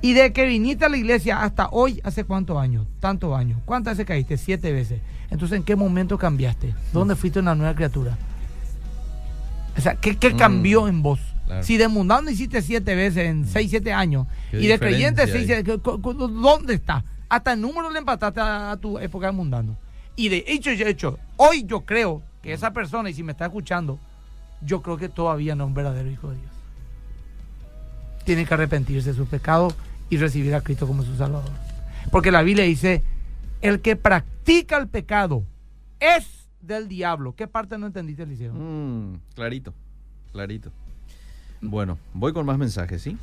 [0.01, 2.87] Y de que viniste a la iglesia hasta hoy, ¿hace cuántos años?
[2.99, 3.59] Tantos años.
[3.65, 4.37] ¿Cuántas veces caíste?
[4.37, 5.01] Siete veces.
[5.29, 6.73] Entonces, ¿en qué momento cambiaste?
[6.91, 8.17] ¿Dónde fuiste una nueva criatura?
[9.77, 11.19] O sea, ¿qué, qué Mm, cambió en vos?
[11.45, 11.63] claro.
[11.63, 15.45] Si de mundano hiciste siete veces en seis, siete años, Qué y de creyente seis,
[15.45, 17.03] siete, ¿dónde está?
[17.29, 19.77] Hasta el número le empataste a, a tu época de mundano.
[20.15, 23.45] Y de hecho y hecho, hoy yo creo que esa persona, y si me está
[23.45, 23.99] escuchando,
[24.61, 26.51] yo creo que todavía no es un verdadero hijo de Dios.
[28.25, 29.73] Tiene que arrepentirse de su pecado
[30.09, 31.51] y recibir a Cristo como su Salvador.
[32.11, 33.03] Porque la Biblia dice,
[33.61, 35.43] el que practica el pecado
[35.99, 37.35] es del diablo.
[37.35, 38.53] ¿Qué parte no entendiste, Eliseo?
[38.53, 39.73] Mm, clarito,
[40.31, 40.71] clarito.
[41.61, 43.17] Bueno, voy con más mensajes, ¿sí?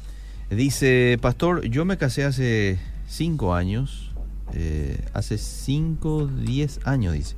[0.50, 4.12] Dice, pastor, yo me casé hace cinco años,
[4.54, 7.36] eh, hace cinco, diez años, dice.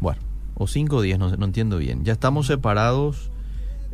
[0.00, 0.20] Bueno,
[0.54, 2.04] o cinco o diez, no, no entiendo bien.
[2.04, 3.31] Ya estamos separados,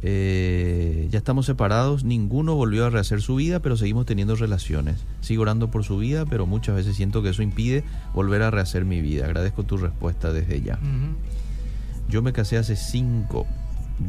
[0.03, 4.97] eh, ya estamos separados, ninguno volvió a rehacer su vida, pero seguimos teniendo relaciones.
[5.21, 7.85] Sigo orando por su vida, pero muchas veces siento que eso impide
[8.15, 9.25] volver a rehacer mi vida.
[9.27, 10.79] Agradezco tu respuesta desde ya.
[12.09, 13.47] Yo me casé hace 5,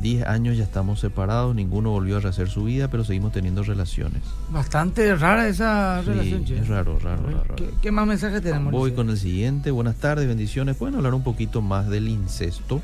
[0.02, 4.22] 10 años, ya estamos separados, ninguno volvió a rehacer su vida, pero seguimos teniendo relaciones.
[4.52, 6.60] Bastante rara esa Sí, relación, che.
[6.60, 7.38] es raro, raro, raro.
[7.44, 7.56] raro.
[7.56, 8.72] ¿Qué, qué más mensajes tenemos?
[8.72, 9.72] Voy con el siguiente.
[9.72, 10.78] Buenas tardes, bendiciones.
[10.78, 12.82] Pueden hablar un poquito más del incesto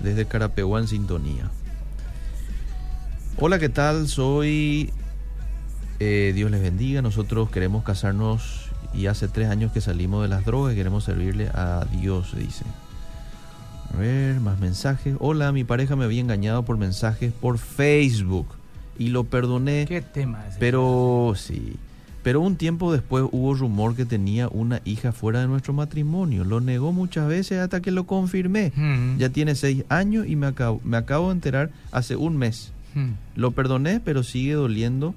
[0.00, 1.50] desde Carapeguá en sintonía.
[3.38, 4.08] Hola, ¿qué tal?
[4.08, 4.90] Soy.
[6.00, 7.02] eh, Dios les bendiga.
[7.02, 11.48] Nosotros queremos casarnos y hace tres años que salimos de las drogas y queremos servirle
[11.48, 12.64] a Dios, dice.
[13.94, 15.16] A ver, más mensajes.
[15.20, 18.46] Hola, mi pareja me había engañado por mensajes por Facebook
[18.98, 19.84] y lo perdoné.
[19.86, 20.56] ¿Qué tema es?
[20.58, 21.76] Pero sí.
[22.22, 26.42] Pero un tiempo después hubo rumor que tenía una hija fuera de nuestro matrimonio.
[26.44, 28.72] Lo negó muchas veces hasta que lo confirmé.
[29.18, 32.72] Ya tiene seis años y me acabo, me acabo de enterar hace un mes.
[32.96, 33.06] Ujú.
[33.34, 35.14] Lo perdoné, pero sigue doliendo.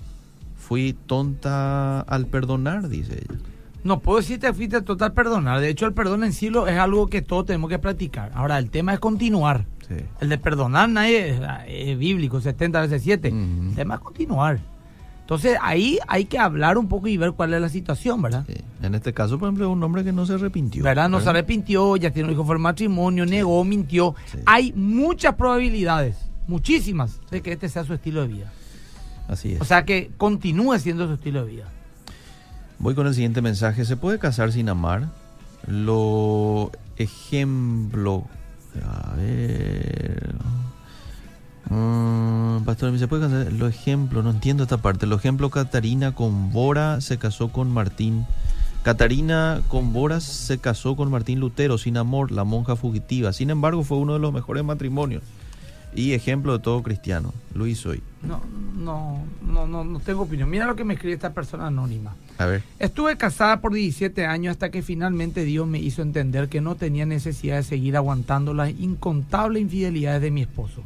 [0.57, 3.39] Fui tonta al perdonar, dice ella.
[3.83, 5.61] No puedo decir que fuiste total perdonar.
[5.61, 8.31] De hecho, el perdón en sí lo- es algo que todos tenemos que practicar.
[8.35, 9.65] Ahora, el tema es continuar.
[9.87, 9.95] Sí.
[10.19, 13.29] El de perdonar nadie es, es bíblico, 70 veces 7.
[13.29, 13.69] Ujú.
[13.69, 14.59] El tema es continuar.
[15.21, 18.43] Entonces, ahí hay que hablar un poco y ver cuál es la situación, ¿verdad?
[18.47, 18.55] Sí.
[18.81, 20.83] En este caso, por ejemplo, es un hombre que no se arrepintió.
[20.83, 21.07] ¿Verdad?
[21.07, 24.15] No se arrepintió, ya tiene un hijo por matrimonio, negó, mintió.
[24.25, 24.39] Sí.
[24.45, 26.17] Hay muchas probabilidades,
[26.49, 28.51] muchísimas, de que este sea su estilo de vida.
[29.27, 29.61] Así es.
[29.61, 31.65] O sea, que continúe siendo su estilo de vida.
[32.79, 33.85] Voy con el siguiente mensaje.
[33.85, 35.09] ¿Se puede casar sin amar?
[35.67, 38.25] Lo ejemplo.
[38.83, 40.35] A ver.
[41.69, 43.53] Mm, pastor, ¿se puede casar?
[43.53, 45.05] Lo ejemplo, no entiendo esta parte.
[45.05, 48.25] Lo ejemplo, Catarina con Bora se casó con Martín.
[48.81, 53.33] Catarina con Bora se casó con Martín Lutero sin amor, la monja fugitiva.
[53.33, 55.21] Sin embargo, fue uno de los mejores matrimonios.
[55.93, 57.33] Y ejemplo de todo cristiano.
[57.53, 58.01] Luis hoy.
[58.21, 58.41] No,
[58.77, 60.49] no, no, no, no tengo opinión.
[60.49, 62.15] Mira lo que me escribe esta persona anónima.
[62.37, 62.63] A ver.
[62.79, 67.05] Estuve casada por 17 años hasta que finalmente Dios me hizo entender que no tenía
[67.05, 70.83] necesidad de seguir aguantando las incontables infidelidades de mi esposo.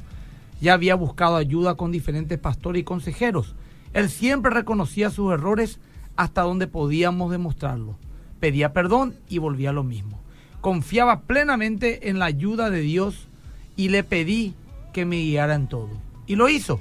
[0.62, 3.56] Ya había buscado ayuda con diferentes pastores y consejeros.
[3.94, 5.80] Él siempre reconocía sus errores
[6.16, 7.96] hasta donde podíamos demostrarlo.
[8.40, 10.20] Pedía perdón y volvía a lo mismo.
[10.62, 13.28] Confiaba plenamente en la ayuda de Dios
[13.76, 14.54] y le pedí
[14.94, 15.90] que me guiara en todo.
[16.28, 16.80] Y lo hizo.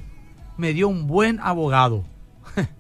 [0.56, 2.04] Me dio un buen abogado.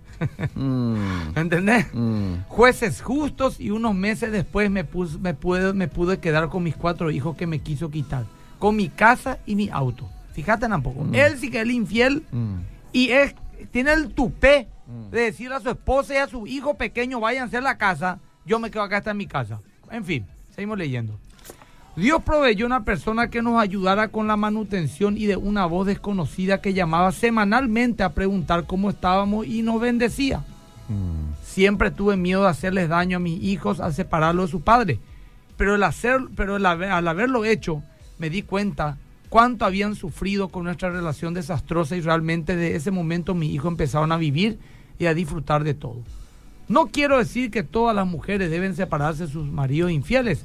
[0.54, 1.86] Mm, ¿Entendés?
[1.92, 2.44] mm.
[2.46, 4.84] Jueces justos y unos meses después me,
[5.20, 8.24] me, pude, me pude quedar con mis cuatro hijos que me quiso quitar.
[8.60, 10.08] Con mi casa y mi auto.
[10.32, 11.02] Fíjate tampoco.
[11.02, 11.14] Mm.
[11.16, 12.54] Él sí que es el infiel Mm.
[12.92, 13.34] y es,
[13.72, 15.10] tiene el tupé Mm.
[15.10, 18.58] de decirle a su esposa y a su hijo pequeño, váyanse a la casa, yo
[18.60, 19.60] me quedo acá hasta en mi casa.
[19.90, 21.18] En fin, seguimos leyendo.
[21.94, 26.62] Dios proveyó una persona que nos ayudara con la manutención y de una voz desconocida
[26.62, 30.38] que llamaba semanalmente a preguntar cómo estábamos y nos bendecía.
[30.88, 31.34] Mm.
[31.44, 35.00] Siempre tuve miedo de hacerles daño a mis hijos al separarlos de su padre.
[35.58, 37.82] Pero, el hacer, pero el haber- al haberlo hecho,
[38.18, 38.96] me di cuenta
[39.28, 44.12] cuánto habían sufrido con nuestra relación desastrosa y realmente de ese momento mis hijos empezaron
[44.12, 44.58] a vivir
[44.98, 46.00] y a disfrutar de todo.
[46.68, 50.44] No quiero decir que todas las mujeres deben separarse de sus maridos infieles,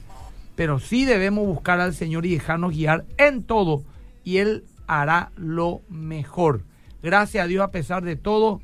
[0.58, 3.84] pero sí debemos buscar al Señor y dejarnos guiar en todo
[4.24, 6.64] y Él hará lo mejor.
[7.04, 8.60] Gracias a Dios, a pesar de todo,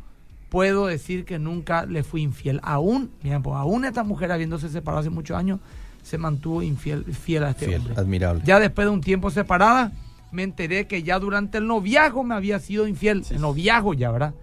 [0.49, 2.59] puedo decir que nunca le fui infiel.
[2.63, 5.59] Aún, miren, pues, aún esta mujer habiéndose separado hace muchos años,
[6.01, 7.95] se mantuvo infiel fiel a este Fiel, hombre.
[7.95, 8.41] admirable.
[8.43, 9.91] Ya después de un tiempo separada,
[10.31, 13.23] me enteré que ya durante el noviazgo me había sido infiel.
[13.23, 13.35] Sí.
[13.35, 14.33] El noviazgo ya, ¿verdad?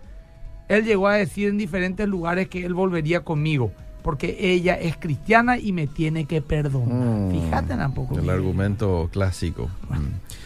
[0.69, 5.59] Él llegó a decir en diferentes lugares que él volvería conmigo, porque ella es cristiana
[5.59, 6.95] y me tiene que perdonar.
[6.95, 7.31] Mm.
[7.33, 8.19] Fíjate tampoco.
[8.19, 9.69] El argumento clásico.
[9.89, 9.95] Mm.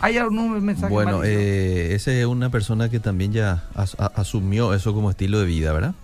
[0.01, 4.75] ¿Hay algún mensaje Bueno, eh, esa es una persona que también ya as- a- asumió
[4.75, 5.95] eso como estilo de vida, ¿verdad?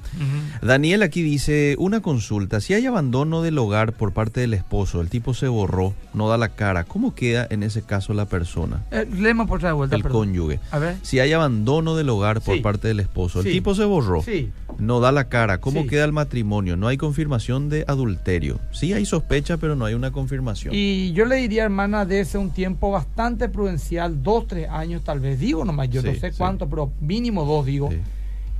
[0.62, 5.08] Daniel aquí dice, una consulta, si hay abandono del hogar por parte del esposo, el
[5.08, 9.06] tipo se borró, no da la cara, ¿cómo queda en ese caso la persona, Eh,
[9.12, 10.20] léeme por otra vuelta, el perdón.
[10.28, 10.60] cónyuge?
[10.70, 10.96] A ver.
[11.02, 12.60] Si hay abandono del hogar por Sí.
[12.60, 13.52] parte del esposo, el Sí.
[13.52, 14.50] tipo se borró, Sí.
[14.78, 16.76] no da la cara, ¿cómo queda el matrimonio?
[16.76, 18.58] No hay confirmación de adulterio.
[18.72, 20.74] Sí hay sospecha, pero no hay una confirmación.
[20.74, 25.20] Y yo le diría, hermana, de ese un tiempo bastante prudencial, dos, tres años tal
[25.20, 27.90] vez, digo nomás, yo no sé cuánto, pero mínimo dos, digo.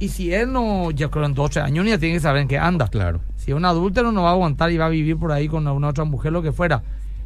[0.01, 2.49] Y si él no, yo creo en dos, tres años, ya tiene que saber en
[2.49, 2.89] qué anda.
[2.89, 3.21] claro.
[3.37, 5.67] Si es un adúltero no va a aguantar y va a vivir por ahí con
[5.67, 6.83] una otra mujer, lo que fuera.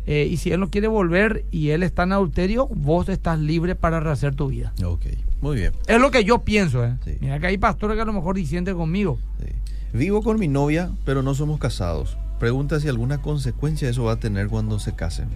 [0.06, 3.74] Eh, y si él no quiere volver y él está en adulterio, vos estás libre
[3.74, 4.72] para rehacer tu vida.
[4.84, 5.06] Ok,
[5.40, 5.72] muy bien.
[5.86, 6.96] Es lo que yo pienso, ¿eh?
[7.04, 7.16] Sí.
[7.20, 9.18] Mira que hay pastores que a lo mejor disienten conmigo.
[9.38, 9.46] Sí.
[9.92, 12.18] Vivo con mi novia, pero no somos casados.
[12.38, 15.28] Pregunta si alguna consecuencia eso va a tener cuando se casen.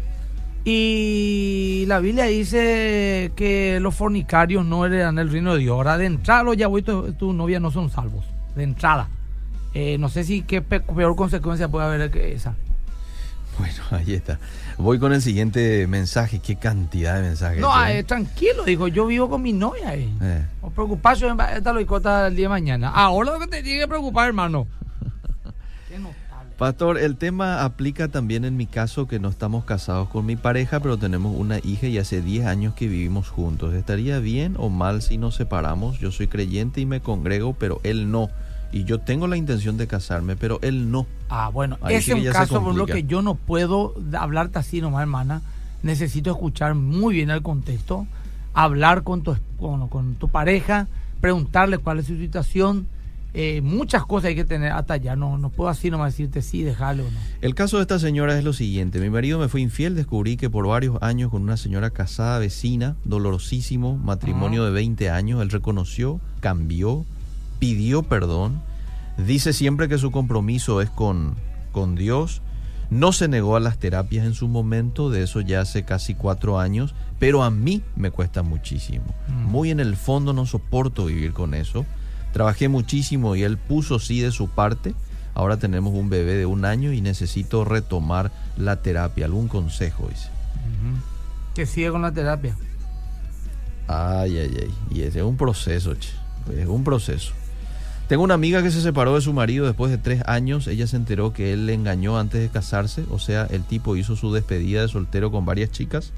[0.64, 5.72] Y la Biblia dice que los fornicarios no heredan el reino de Dios.
[5.74, 8.24] Ahora, de entrada, los yahuitos de tu novia no son salvos.
[8.54, 9.08] De entrada.
[9.74, 12.54] Eh, no sé si qué pe- peor consecuencia puede haber que esa.
[13.58, 14.38] Bueno, ahí está.
[14.76, 16.38] Voy con el siguiente mensaje.
[16.40, 17.60] Qué cantidad de mensajes.
[17.60, 17.98] No, ¿eh?
[17.98, 19.94] eh, tranquilo, dijo, yo vivo con mi novia.
[19.94, 20.08] Eh.
[20.20, 20.44] Eh.
[20.62, 21.80] No preocuparse, esta lo
[22.28, 22.90] el día de mañana.
[22.90, 24.66] Ahora lo que te tiene que preocupar, hermano.
[26.58, 30.80] Pastor, el tema aplica también en mi caso que no estamos casados con mi pareja,
[30.80, 33.74] pero tenemos una hija y hace 10 años que vivimos juntos.
[33.74, 36.00] ¿Estaría bien o mal si nos separamos?
[36.00, 38.28] Yo soy creyente y me congrego, pero él no.
[38.72, 41.06] Y yo tengo la intención de casarme, pero él no.
[41.28, 44.80] Ah, bueno, Ahí ese es un caso por lo que yo no puedo hablarte así
[44.80, 45.42] nomás, hermana.
[45.84, 48.08] Necesito escuchar muy bien el contexto,
[48.52, 50.88] hablar con tu, con, con tu pareja,
[51.20, 52.88] preguntarle cuál es su situación.
[53.34, 55.16] Eh, muchas cosas hay que tener hasta allá.
[55.16, 57.18] No, no puedo así nomás decirte sí, déjalo o no.
[57.40, 59.00] El caso de esta señora es lo siguiente.
[59.00, 62.96] Mi marido me fue infiel, descubrí que por varios años con una señora casada vecina,
[63.04, 67.04] dolorosísimo, matrimonio de 20 años, él reconoció, cambió,
[67.58, 68.60] pidió perdón,
[69.18, 71.34] dice siempre que su compromiso es con,
[71.72, 72.42] con Dios,
[72.90, 76.58] no se negó a las terapias en su momento, de eso ya hace casi cuatro
[76.58, 79.04] años, pero a mí me cuesta muchísimo.
[79.28, 79.44] Mm.
[79.44, 81.84] Muy en el fondo no soporto vivir con eso.
[82.32, 84.94] Trabajé muchísimo y él puso sí de su parte.
[85.34, 89.26] Ahora tenemos un bebé de un año y necesito retomar la terapia.
[89.26, 90.08] ¿Algún consejo?
[90.08, 90.28] Dice.
[91.54, 92.56] Que sigue con la terapia.
[93.86, 94.74] Ay, ay, ay.
[94.90, 96.10] Y ese es un proceso, che.
[96.56, 97.32] Es un proceso.
[98.08, 100.66] Tengo una amiga que se separó de su marido después de tres años.
[100.66, 103.04] Ella se enteró que él le engañó antes de casarse.
[103.10, 106.12] O sea, el tipo hizo su despedida de soltero con varias chicas.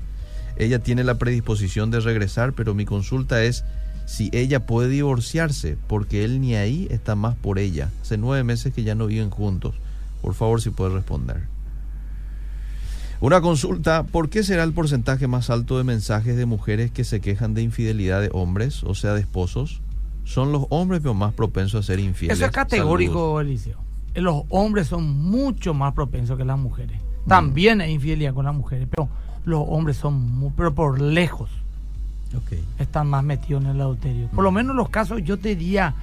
[0.57, 3.65] Ella tiene la predisposición de regresar, pero mi consulta es
[4.07, 7.91] si ella puede divorciarse, porque él ni ahí está más por ella.
[8.03, 9.75] Hace nueve meses que ya no viven juntos.
[10.23, 11.43] Por favor, si puede responder.
[13.21, 17.21] Una consulta, ¿por qué será el porcentaje más alto de mensajes de mujeres que se
[17.21, 19.83] quejan de infidelidad de hombres, o sea, de esposos?
[20.25, 22.39] Son los hombres pero más propensos a ser infieles.
[22.39, 23.79] Eso es categórico, Eliseo.
[24.15, 26.99] Los hombres son mucho más propensos que las mujeres.
[27.29, 27.81] También mm.
[27.83, 29.09] hay infidelidad con las mujeres, pero
[29.45, 31.51] los hombres son, muy, pero por lejos,
[32.37, 32.65] okay.
[32.79, 34.29] están más metidos en el adulterio.
[34.29, 35.95] Por lo menos los casos, yo te diría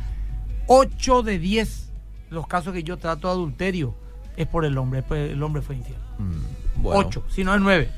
[0.68, 1.90] 8 de 10,
[2.30, 3.96] los casos que yo trato de adulterio,
[4.36, 5.98] es por el hombre, pues el hombre fue infiel.
[6.20, 6.86] Mm.
[6.86, 7.90] 8, si no es 9.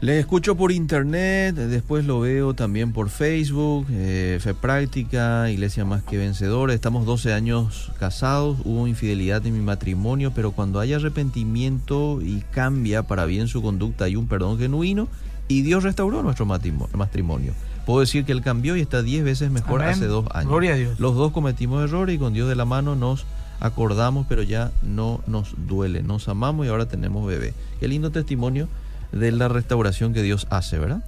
[0.00, 6.04] Le escucho por internet, después lo veo también por Facebook, eh, Fe Práctica, Iglesia Más
[6.04, 6.72] que Vencedora.
[6.72, 13.02] Estamos 12 años casados, hubo infidelidad en mi matrimonio, pero cuando hay arrepentimiento y cambia
[13.02, 15.08] para bien su conducta, hay un perdón genuino
[15.48, 17.52] y Dios restauró nuestro matrimonio.
[17.86, 20.48] Puedo decir que Él cambió y está 10 veces mejor hace dos años.
[20.48, 21.00] Gloria a Dios.
[21.00, 23.24] Los dos cometimos errores y con Dios de la mano nos
[23.60, 26.02] acordamos, pero ya no nos duele.
[26.02, 27.54] Nos amamos y ahora tenemos bebé.
[27.80, 28.68] Qué lindo testimonio
[29.10, 31.02] de la restauración que Dios hace, ¿verdad?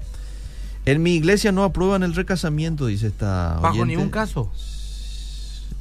[0.87, 3.59] En mi iglesia no aprueban el recasamiento, dice esta.
[3.61, 4.50] ¿Bajo ningún caso?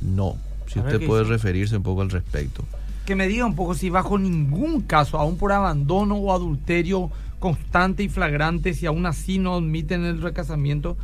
[0.01, 0.35] No.
[0.67, 2.65] Si usted puede referirse un poco al respecto.
[3.09, 8.03] Que me diga un poco si bajo ningún caso, aún por abandono o adulterio constante
[8.03, 10.95] y flagrante, si aún así no admiten el recasamiento,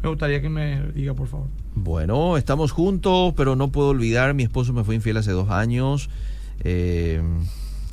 [0.00, 1.48] me gustaría que me diga, por favor.
[1.74, 6.10] Bueno, estamos juntos, pero no puedo olvidar, mi esposo me fue infiel hace dos años.
[6.60, 7.20] Eh,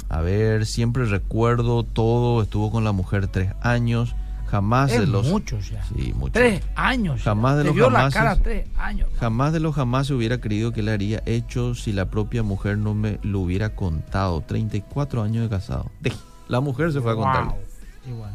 [0.10, 4.16] a ver, siempre recuerdo todo, estuvo con la mujer tres años.
[4.48, 5.28] Jamás de los.
[5.28, 5.84] Muchos ya.
[5.86, 6.34] Sí, muchos.
[6.34, 7.22] Tres años.
[7.24, 8.42] Jamás de los jamás.
[8.42, 9.10] tres años.
[9.20, 12.78] Jamás de los jamás se hubiera creído que le haría hecho si la propia mujer
[12.78, 14.42] no me lo hubiera contado.
[14.42, 15.92] 34 años de casado.
[16.48, 17.54] La mujer se fue a contarle.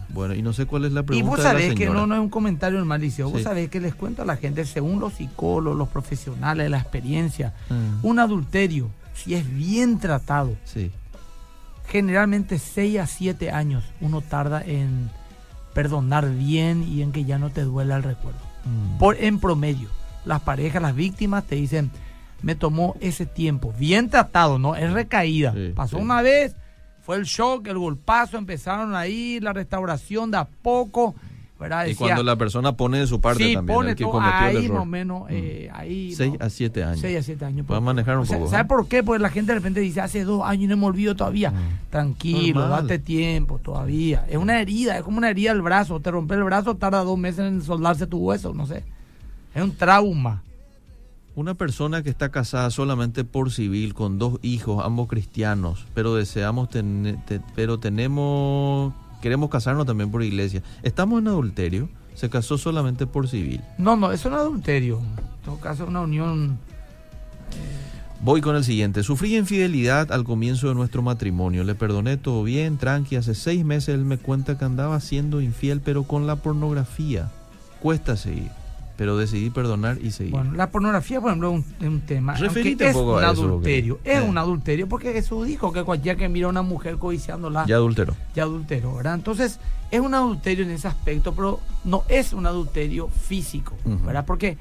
[0.08, 0.34] bueno.
[0.34, 1.26] y no sé cuál es la pregunta.
[1.26, 3.30] Y vos sabés que no, no es un comentario en malicio.
[3.30, 7.54] Vos sabés que les cuento a la gente, según los psicólogos, los profesionales, la experiencia,
[7.68, 8.04] mm.
[8.04, 10.90] un adulterio, si es bien tratado, sí
[11.90, 15.10] generalmente 6 a 7 años uno tarda en
[15.72, 18.40] perdonar bien y en que ya no te duela el recuerdo.
[18.64, 18.98] Mm.
[18.98, 19.88] Por, en promedio,
[20.24, 21.90] las parejas, las víctimas te dicen,
[22.42, 24.74] me tomó ese tiempo, bien tratado, ¿no?
[24.74, 25.54] Es recaída.
[25.74, 26.56] Pasó una vez,
[27.02, 31.14] fue el shock, el golpazo, empezaron ahí, la restauración de a poco
[31.88, 34.64] y cuando la persona pone de su parte también, pone el que cometió ahí el
[34.64, 34.74] error.
[34.76, 36.14] más o menos, eh, ahí...
[36.14, 37.00] 6 a 7 años.
[37.00, 37.66] 6 a 7 años.
[37.66, 38.48] Pueden manejar un poco.
[38.48, 39.02] ¿Sabe por qué?
[39.02, 41.50] Porque la gente de repente dice, hace dos años y no me olvido todavía.
[41.50, 41.90] Mm.
[41.90, 44.24] Tranquilo, date tiempo todavía.
[44.28, 46.00] Es una herida, es como una herida al brazo.
[46.00, 48.84] Te rompe el brazo, tarda dos meses en soldarse tu hueso, no sé.
[49.54, 50.42] Es un trauma.
[51.34, 56.68] Una persona que está casada solamente por civil, con dos hijos, ambos cristianos, pero deseamos
[56.68, 57.18] tener,
[57.54, 60.62] pero tenemos queremos casarnos también por iglesia.
[60.82, 61.88] ¿Estamos en adulterio?
[62.14, 63.62] ¿Se casó solamente por civil?
[63.78, 64.98] No, no, es un adulterio.
[64.98, 66.58] En todo caso, una unión...
[67.52, 67.90] Eh,
[68.22, 69.02] Voy con el siguiente.
[69.02, 71.64] Sufrí infidelidad al comienzo de nuestro matrimonio.
[71.64, 73.16] Le perdoné todo bien, tranqui.
[73.16, 77.30] Hace seis meses él me cuenta que andaba siendo infiel, pero con la pornografía.
[77.80, 78.59] Cuesta seguir
[79.00, 80.32] pero decidí perdonar y seguir.
[80.32, 82.34] Bueno, la pornografía, por ejemplo, es un, tema.
[82.34, 83.98] Referite un poco es un adulterio.
[84.04, 87.64] Es un adulterio porque Jesús dijo que cualquiera que mira a una mujer codiciándola.
[87.64, 88.14] Ya adulteró.
[88.34, 89.14] Ya adulteró, ¿verdad?
[89.14, 89.58] Entonces,
[89.90, 94.26] es un adulterio en ese aspecto, pero no es un adulterio físico, ¿verdad?
[94.26, 94.58] Porque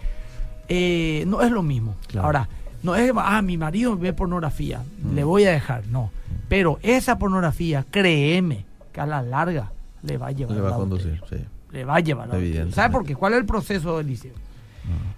[0.70, 1.96] eh, no es lo mismo.
[2.18, 2.48] Ahora,
[2.82, 6.12] no es, ah, mi marido ve pornografía, le voy a dejar, no.
[6.48, 10.56] Pero esa pornografía, créeme, que a la larga le va a llevar.
[10.56, 11.36] Le va a conducir, sí
[11.72, 12.30] le va a llevar.
[12.72, 13.16] ¿Sabe por qué?
[13.16, 14.34] ¿Cuál es el proceso del liceo?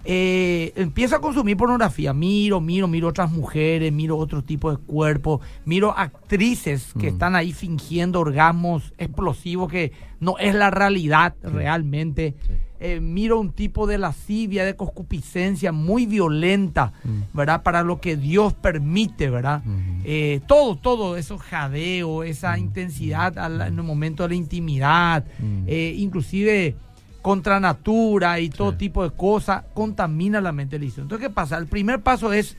[0.04, 5.40] Eh, empiezo a consumir pornografía, miro, miro, miro otras mujeres, miro otro tipo de cuerpos,
[5.64, 12.34] miro actrices que están ahí fingiendo orgasmos explosivos que no es la realidad realmente.
[12.84, 16.92] Eh, miro un tipo de lascivia, de concupiscencia muy violenta,
[17.32, 17.62] ¿verdad?
[17.62, 19.62] Para lo que Dios permite, ¿verdad?
[20.02, 25.24] Eh, todo, todo, eso jadeo, esa intensidad en el momento de la intimidad,
[25.68, 26.74] inclusive
[27.22, 31.56] contra natura y todo tipo de cosas, contamina la mente del Entonces, ¿qué pasa?
[31.56, 32.56] El primer paso es,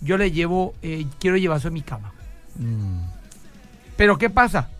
[0.00, 2.12] yo le llevo, eh, quiero llevar eso a mi cama.
[2.56, 3.02] Mm.
[3.96, 4.70] Pero ¿qué pasa?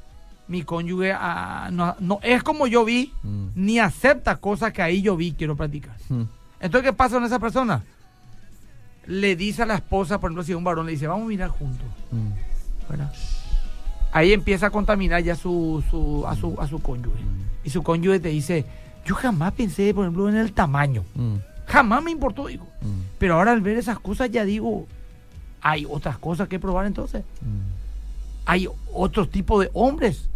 [0.49, 3.49] Mi cónyuge ah, no, es como yo vi, mm.
[3.55, 5.97] ni acepta cosas que ahí yo vi, quiero practicar.
[6.09, 6.23] Mm.
[6.61, 7.85] Entonces, ¿qué pasa con esa persona?
[9.07, 11.51] Le dice a la esposa, por ejemplo, si un varón le dice, vamos a mirar
[11.51, 11.87] juntos.
[14.13, 17.21] Ahí empieza a contaminar ya su, su, a, su, a su cónyuge.
[17.63, 18.67] Y su cónyuge te dice,
[19.05, 21.05] yo jamás pensé, por ejemplo, en el tamaño.
[21.15, 21.37] Mm.
[21.67, 22.67] Jamás me importó, digo.
[22.81, 23.01] Mm.
[23.19, 24.87] Pero ahora al ver esas cosas ya digo,
[25.61, 27.23] hay otras cosas que probar entonces.
[27.41, 28.47] Mm.
[28.47, 30.29] Hay otro tipo de hombres.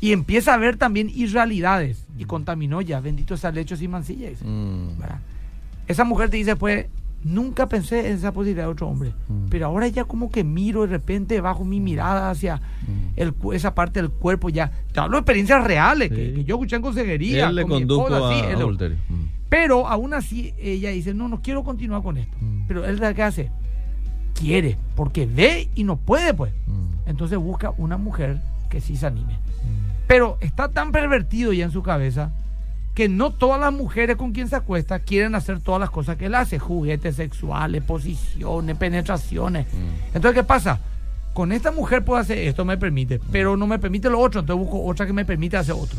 [0.00, 2.04] Y empieza a ver también irrealidades.
[2.18, 4.30] Y contaminó ya, bendito sea lecho sin mancilla.
[5.86, 6.86] Esa mujer te dice, pues,
[7.24, 9.12] nunca pensé en esa posibilidad de otro hombre.
[9.28, 9.46] Mm.
[9.50, 13.12] Pero ahora ya como que miro de repente bajo mi mirada hacia Mm.
[13.16, 14.70] el esa parte del cuerpo ya.
[14.92, 16.32] Te hablo de experiencias reales que, Sí.
[16.34, 17.48] que yo escuché en consejería.
[17.48, 18.96] Él le con condujo esposa, a sí, él- adulterio.
[19.08, 19.24] Mm.
[19.48, 22.36] Pero aún así ella dice, no, no quiero continuar con esto.
[22.40, 22.62] Mm.
[22.66, 23.50] Pero él ¿qué hace?
[24.34, 26.52] Quiere, porque ve y no puede pues.
[26.66, 27.08] Mm.
[27.10, 29.38] Entonces busca una mujer que sí se anime.
[30.06, 32.32] Pero está tan pervertido ya en su cabeza
[32.94, 36.26] que no todas las mujeres con quien se acuesta quieren hacer todas las cosas que
[36.26, 39.66] él hace, juguetes sexuales, posiciones, penetraciones.
[39.72, 40.14] Mm.
[40.16, 40.78] Entonces, ¿qué pasa?
[41.32, 44.62] Con esta mujer puedo hacer esto, me permite, pero no me permite lo otro, entonces
[44.66, 45.98] busco otra que me permite hacer otro.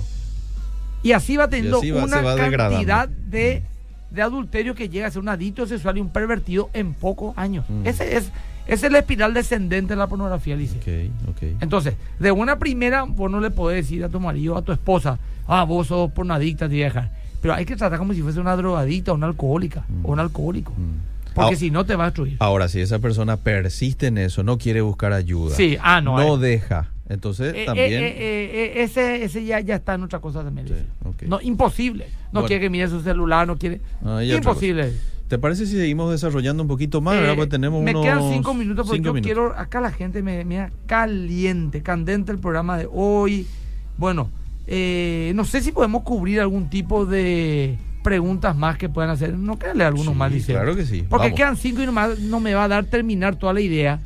[1.01, 3.63] Y así va teniendo así va- una va cantidad de,
[4.11, 7.65] de adulterio que llega a ser un adicto sexual y un pervertido en pocos años.
[7.67, 7.87] Mm.
[7.87, 8.31] Ese es,
[8.68, 10.78] esa es la espiral descendente de la pornografía, Alicia.
[10.80, 11.43] Ok, ok.
[11.61, 15.20] Entonces, de una primera, vos no le podés decir a tu marido, a tu esposa,
[15.47, 17.11] ah, vos sos pornoadicta, te voy a dejar.
[17.41, 20.05] Pero hay que tratar como si fuese una drogadicta, una alcohólica Mm.
[20.05, 20.72] o un alcohólico.
[20.72, 21.34] Mm.
[21.34, 22.38] Porque Ah, si no, te va a destruir.
[22.39, 26.16] Ahora, si esa persona persiste en eso, no quiere buscar ayuda, Sí, ah, no.
[26.18, 26.39] no eh.
[26.51, 27.91] deja, entonces Eh, también...
[27.91, 30.68] eh, eh, eh, ese ese ya, ya está en otra cosa también.
[30.68, 31.26] Sí.
[31.26, 32.05] No, imposible.
[32.32, 32.47] No Bueno.
[32.47, 33.82] quiere que mire su celular, no quiere.
[34.05, 34.93] Ah, imposible.
[35.34, 37.15] ¿Te parece si seguimos desarrollando un poquito más?
[37.15, 37.34] Eh.
[37.36, 39.25] Pues tenemos me unos quedan cinco minutos porque cinco yo minutos.
[39.25, 39.57] quiero.
[39.59, 43.47] Acá la gente me mira caliente, candente el programa de hoy.
[43.97, 44.29] Bueno,
[44.67, 49.34] eh, no sé si podemos cubrir algún tipo de preguntas más que puedan hacer.
[49.36, 50.55] No quedarle algunos Sí, más, Liceo.
[50.55, 51.03] claro que sí.
[51.09, 51.38] Porque Vamos.
[51.38, 53.99] quedan cinco y nomás no me va a dar terminar toda la idea.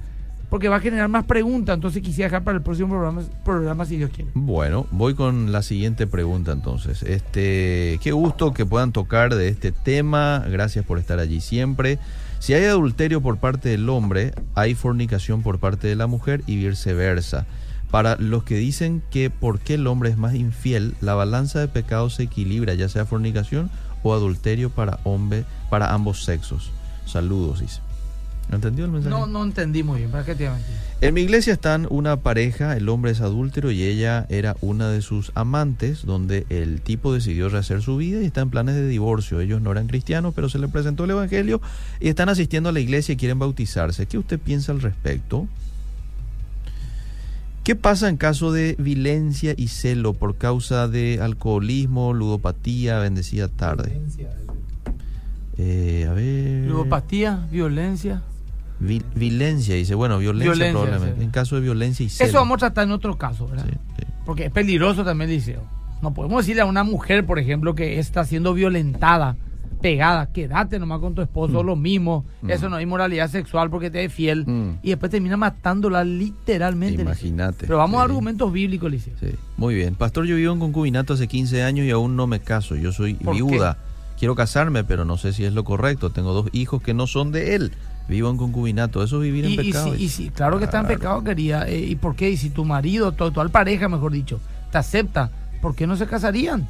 [0.50, 1.76] Porque va a generar más preguntas.
[1.76, 4.32] Entonces quisiera dejar para el próximo programa, programa si Dios quiere.
[4.34, 7.04] Bueno, voy con la siguiente pregunta entonces.
[7.04, 10.46] Este, qué gusto que puedan tocar de este tema.
[10.48, 12.00] Gracias por estar allí siempre.
[12.40, 16.56] Si hay adulterio por parte del hombre, hay fornicación por parte de la mujer y
[16.58, 17.46] viceversa.
[17.92, 21.68] Para los que dicen que por qué el hombre es más infiel, la balanza de
[21.68, 23.70] pecados se equilibra, ya sea fornicación
[24.04, 26.72] o adulterio para hombre, para ambos sexos.
[27.06, 27.87] Saludos, dice.
[28.52, 29.10] ¿Entendió el mensaje?
[29.10, 30.12] No, no entendí muy bien.
[30.12, 30.76] ¿Para qué te iba a mentir?
[31.00, 35.04] En mi iglesia están una pareja, el hombre es adúltero y ella era una de
[35.04, 39.40] sus amantes, donde el tipo decidió rehacer su vida y está en planes de divorcio.
[39.40, 41.62] Ellos no eran cristianos, pero se les presentó el evangelio
[42.00, 44.08] y están asistiendo a la iglesia y quieren bautizarse.
[44.08, 45.48] ¿Qué usted piensa al respecto?
[47.64, 54.02] ¿Qué pasa en caso de violencia y celo por causa de alcoholismo, ludopatía, bendecida tarde?
[55.58, 56.66] Eh, a ver.
[56.66, 58.24] Ludopatía, violencia.
[58.80, 59.96] Vi- violencia, dice.
[59.96, 61.20] Bueno, violencia, Violencia, probablemente.
[61.20, 61.26] sí.
[61.26, 62.30] En caso de violencia y celo.
[62.30, 63.66] Eso vamos a tratar en otro caso, ¿verdad?
[63.70, 64.04] Sí, sí.
[64.26, 65.62] Porque es peligroso también, Liceo.
[66.02, 69.36] No podemos decirle a una mujer, por ejemplo, que está siendo violentada,
[69.82, 72.26] pegada, quédate nomás con tu esposo, lo mismo.
[72.42, 72.52] Mm.
[72.52, 74.46] Eso no es inmoralidad sexual porque te es fiel.
[74.46, 74.80] Mm.
[74.84, 77.02] Y después termina matándola literalmente.
[77.02, 77.66] Imagínate.
[77.66, 79.14] Pero vamos a argumentos bíblicos, Liceo.
[79.20, 79.96] Sí, muy bien.
[79.96, 82.76] Pastor, yo vivo en concubinato hace 15 años y aún no me caso.
[82.76, 83.78] Yo soy ¿Por viuda.
[84.20, 86.10] Quiero casarme, pero no sé si es lo correcto.
[86.10, 87.72] Tengo dos hijos que no son de él.
[88.08, 89.04] Vivo en concubinato.
[89.04, 89.96] Eso es vivir en Y, y pecado.
[89.96, 91.68] si- y si- claro que está en pecado, quería.
[91.68, 92.30] eh, ¿Y por qué?
[92.30, 94.40] Y si tu marido, tu actual pareja, mejor dicho,
[94.72, 95.30] te acepta,
[95.62, 96.68] ¿por qué no se casarían?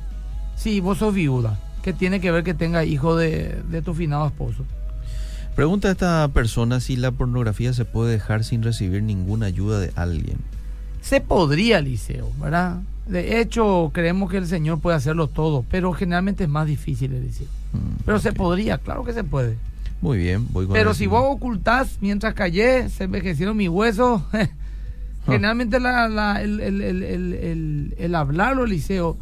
[0.56, 4.26] Si vos sos viuda, ¿qué tiene que ver que tenga hijo de, de tu finado
[4.26, 4.64] esposo?
[5.56, 9.92] Pregunta a esta persona si la pornografía se puede dejar sin recibir ninguna ayuda de
[9.96, 10.38] alguien.
[11.02, 12.78] Se podría, Liceo, ¿verdad?
[13.08, 17.48] De hecho, creemos que el Señor puede hacerlo todo, pero generalmente es más difícil, Eliseo.
[17.74, 19.58] Mm, Pero se podría, claro que se puede.
[20.02, 24.22] Muy bien, voy con Pero si vos ocultás mientras callé, se envejecieron mis huesos.
[25.26, 29.18] Generalmente la- la- el, el- el- el- el- el hablarlo, Eliseo,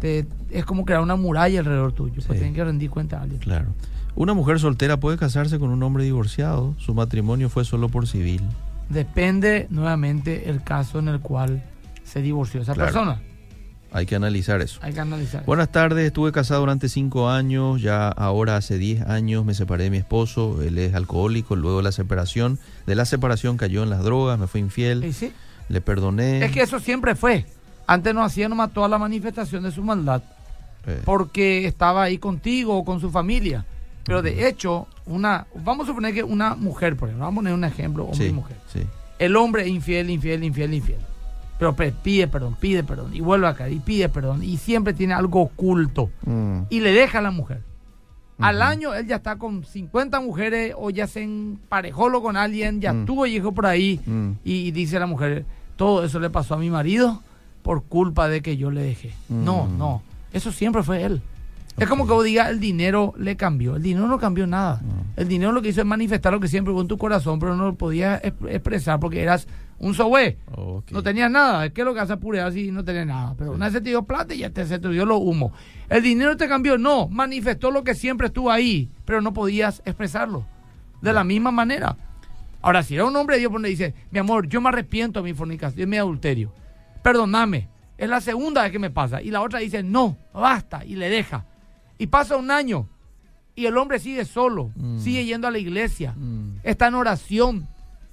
[0.00, 2.14] te- es como crear una muralla alrededor tuyo.
[2.14, 2.32] Pues Sí.
[2.34, 3.40] tienen que rendir cuenta a alguien.
[3.40, 3.66] Claro.
[4.14, 6.74] Una mujer soltera puede casarse con un hombre divorciado.
[6.78, 8.42] Su matrimonio fue solo por civil.
[8.88, 11.62] Depende nuevamente el caso en el cual
[12.04, 12.92] se divorció esa Claro.
[12.92, 13.20] persona.
[13.92, 14.78] Hay que analizar eso.
[14.82, 15.44] Hay que analizar.
[15.46, 19.90] Buenas tardes, estuve casado durante cinco años, ya ahora hace 10 años me separé de
[19.90, 24.02] mi esposo, él es alcohólico, luego de la separación, de la separación cayó en las
[24.02, 25.32] drogas, me fue infiel, Y sí,
[25.68, 26.44] le perdoné.
[26.44, 27.46] Es que eso siempre fue.
[27.86, 30.22] Antes no hacía nomás toda la manifestación de su maldad
[30.86, 33.64] Eh, porque estaba ahí contigo o con su familia.
[34.04, 37.52] Pero de hecho, una, vamos a suponer que una mujer, por ejemplo, vamos a poner
[37.54, 38.56] un ejemplo, hombre y sí, mujer.
[38.72, 38.80] sí,
[39.18, 40.98] El hombre infiel, infiel, infiel, infiel.
[41.58, 44.92] Pero pe- pide perdón, pide perdón, y vuelve a caer, y pide perdón, y siempre
[44.94, 46.10] tiene algo oculto.
[46.24, 47.62] Mm, Y le deja a la mujer.
[48.38, 52.92] Al año él ya está con 50 mujeres o ya se emparejó con alguien, ya
[52.92, 53.04] Mm.
[53.06, 54.00] tuvo hijo por ahí.
[54.06, 55.44] mm, Y dice la mujer,
[55.76, 57.20] todo eso le pasó a mi marido
[57.62, 59.12] por culpa de que yo le dejé.
[59.28, 59.78] No, Mm.
[59.78, 60.02] no,
[60.32, 61.20] eso siempre fue él.
[61.76, 63.76] Es como que vos digas, el dinero le cambió.
[63.76, 64.80] El dinero no cambió nada.
[65.16, 67.56] El dinero lo que hizo es manifestar lo que siempre hubo en tu corazón, pero
[67.56, 69.46] no lo podías exp- expresar porque eras
[69.80, 69.94] un
[70.54, 70.90] ok.
[70.90, 71.68] No tenías nada.
[71.70, 73.34] ¿Qué es lo que hace pureza si no tenés nada?
[73.38, 75.52] Pero una vez te dio plata y ya te, se te dio lo humo.
[75.88, 77.08] El dinero te cambió, no.
[77.08, 80.44] Manifestó lo que siempre estuvo ahí, pero no podías expresarlo.
[81.00, 81.96] de la misma manera.
[82.60, 85.30] Ahora, si era un hombre de Dios, pone dice, mi amor, yo me arrepiento de
[85.30, 86.52] mi fornicación, de mi adulterio.
[87.04, 87.68] Perdóname.
[87.96, 89.22] Es la segunda vez que me pasa.
[89.22, 91.44] Y la otra dice, no, basta, y le deja.
[91.98, 92.88] Y pasa un año.
[93.54, 94.98] Y el hombre sigue solo, Mm.
[94.98, 96.58] sigue yendo a la iglesia, Mm.
[96.64, 97.68] está en oración.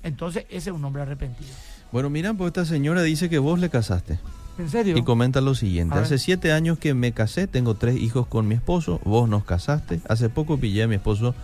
[0.05, 1.49] Entonces, ese es un hombre arrepentido.
[1.91, 4.19] Bueno, mira, pues esta señora dice que vos le casaste.
[4.57, 4.95] ¿En serio?
[4.97, 5.95] Y comenta lo siguiente.
[5.97, 9.99] Hace siete años que me casé, tengo tres hijos con mi esposo, vos nos casaste.
[10.07, 11.35] Hace poco pillé a mi esposo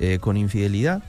[0.00, 1.02] eh, con infidelidad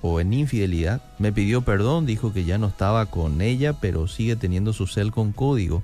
[0.00, 1.02] o en infidelidad.
[1.18, 5.10] Me pidió perdón, dijo que ya no estaba con ella, pero sigue teniendo su cel
[5.12, 5.82] con código.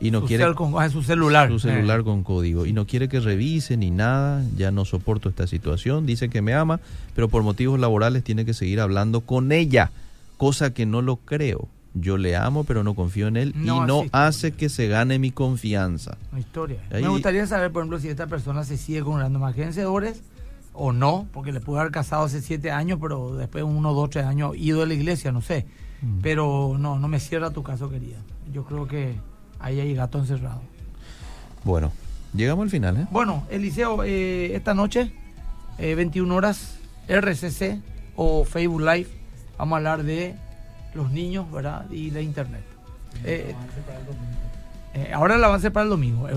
[0.00, 1.48] Y no su, quiere cel con- ah, su celular.
[1.48, 2.04] su celular Eh.
[2.04, 2.66] con código.
[2.66, 6.06] Y no quiere que revise ni nada, ya no soporto esta situación.
[6.06, 6.80] Dice que me ama,
[7.14, 9.92] pero por motivos laborales tiene que seguir hablando con ella,
[10.36, 11.68] cosa que no lo creo.
[11.98, 15.18] Yo le amo, pero no confío en él No y no hace que se gane
[15.18, 16.18] mi confianza.
[16.30, 16.78] Una historia.
[16.92, 20.22] Ahí- Me gustaría saber, por ejemplo, si esta persona se sigue acumulando más vencedores
[20.74, 24.26] o no, porque le pudo haber casado hace siete años, pero después uno, dos, tres
[24.26, 25.64] años ido de la iglesia, no sé.
[26.02, 26.18] Mm.
[26.20, 28.18] Pero no, no me cierra tu caso, querida.
[28.52, 29.14] Yo creo que
[29.58, 30.60] ahí hay gato encerrado.
[31.64, 31.92] Bueno,
[32.34, 33.06] llegamos al final, ¿eh?
[33.10, 35.12] Bueno, Eliseo, eh, esta noche,
[35.78, 36.78] eh, 21 horas,
[37.08, 37.80] RCC
[38.16, 39.08] o Facebook Live,
[39.58, 40.34] vamos a hablar de
[40.94, 41.88] los niños, ¿verdad?
[41.90, 42.62] Y la internet.
[43.24, 43.54] Eh,
[44.94, 46.28] eh, ahora el avance para el domingo.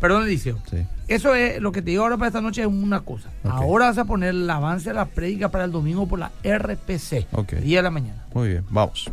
[0.00, 0.58] perdón, Eliseo.
[0.70, 0.78] Sí.
[1.08, 3.30] Eso es lo que te digo ahora para esta noche es una cosa.
[3.44, 7.26] Ahora vas a poner el avance de la prédica para el domingo por la RPC,
[7.32, 7.54] Ok.
[7.54, 8.26] 10 de la mañana.
[8.34, 9.10] Muy bien, vamos.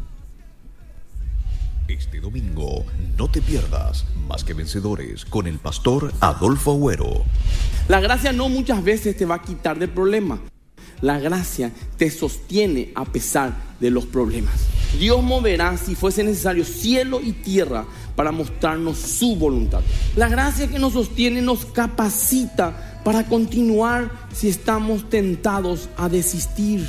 [1.88, 2.86] Este domingo,
[3.18, 7.24] no te pierdas Más que Vencedores con el pastor Adolfo Agüero.
[7.90, 10.40] La gracia no muchas veces te va a quitar del problema.
[11.04, 14.54] La gracia te sostiene a pesar de los problemas.
[14.98, 17.84] Dios moverá, si fuese necesario, cielo y tierra
[18.16, 19.82] para mostrarnos su voluntad.
[20.16, 26.88] La gracia que nos sostiene nos capacita para continuar si estamos tentados a desistir.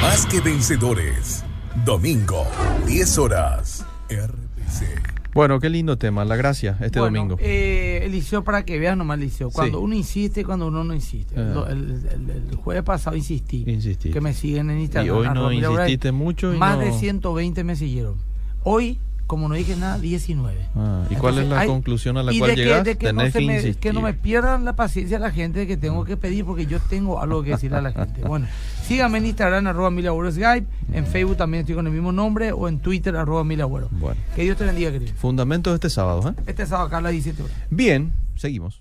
[0.00, 1.44] Más que vencedores.
[1.84, 2.46] Domingo,
[2.86, 3.84] 10 horas.
[4.08, 5.13] RPC.
[5.34, 7.36] Bueno, qué lindo tema, la gracia, este Bueno, domingo.
[7.40, 9.84] eh, Eliseo, para que veas nomás, Eliseo, cuando Sí.
[9.84, 11.34] uno insiste, cuando uno no insiste.
[11.36, 11.66] Ah.
[11.68, 13.64] El, el- el jueves pasado insistí.
[13.66, 14.10] Insistí.
[14.10, 15.06] Que me siguen en Instagram.
[15.06, 18.14] Y hoy no insististe mucho y Más no- de 120 me siguieron.
[18.62, 20.56] Hoy, como no dije nada, 19.
[20.76, 22.84] Ah, ¿Y cuál es la hay- conclusión a la y cual de que- llegas?
[22.84, 23.76] de que, no se me, insistir.
[23.76, 27.20] que no me pierdan la paciencia la gente que tengo que pedir porque yo tengo
[27.20, 28.20] algo que decirle a la gente.
[28.26, 28.46] Bueno,
[28.86, 30.66] síganme en Instagram, arroba Milagüero Skype.
[30.92, 32.52] En Facebook también estoy con el mismo nombre.
[32.52, 33.88] O en Twitter, arroba Milagüero.
[33.92, 34.20] Bueno.
[34.36, 35.12] Que Dios te bendiga, querido.
[35.16, 36.42] Fundamento de este sábado, ¿eh?
[36.46, 37.56] Este sábado acá a las 17 horas.
[37.70, 38.80] Bien, seguimos.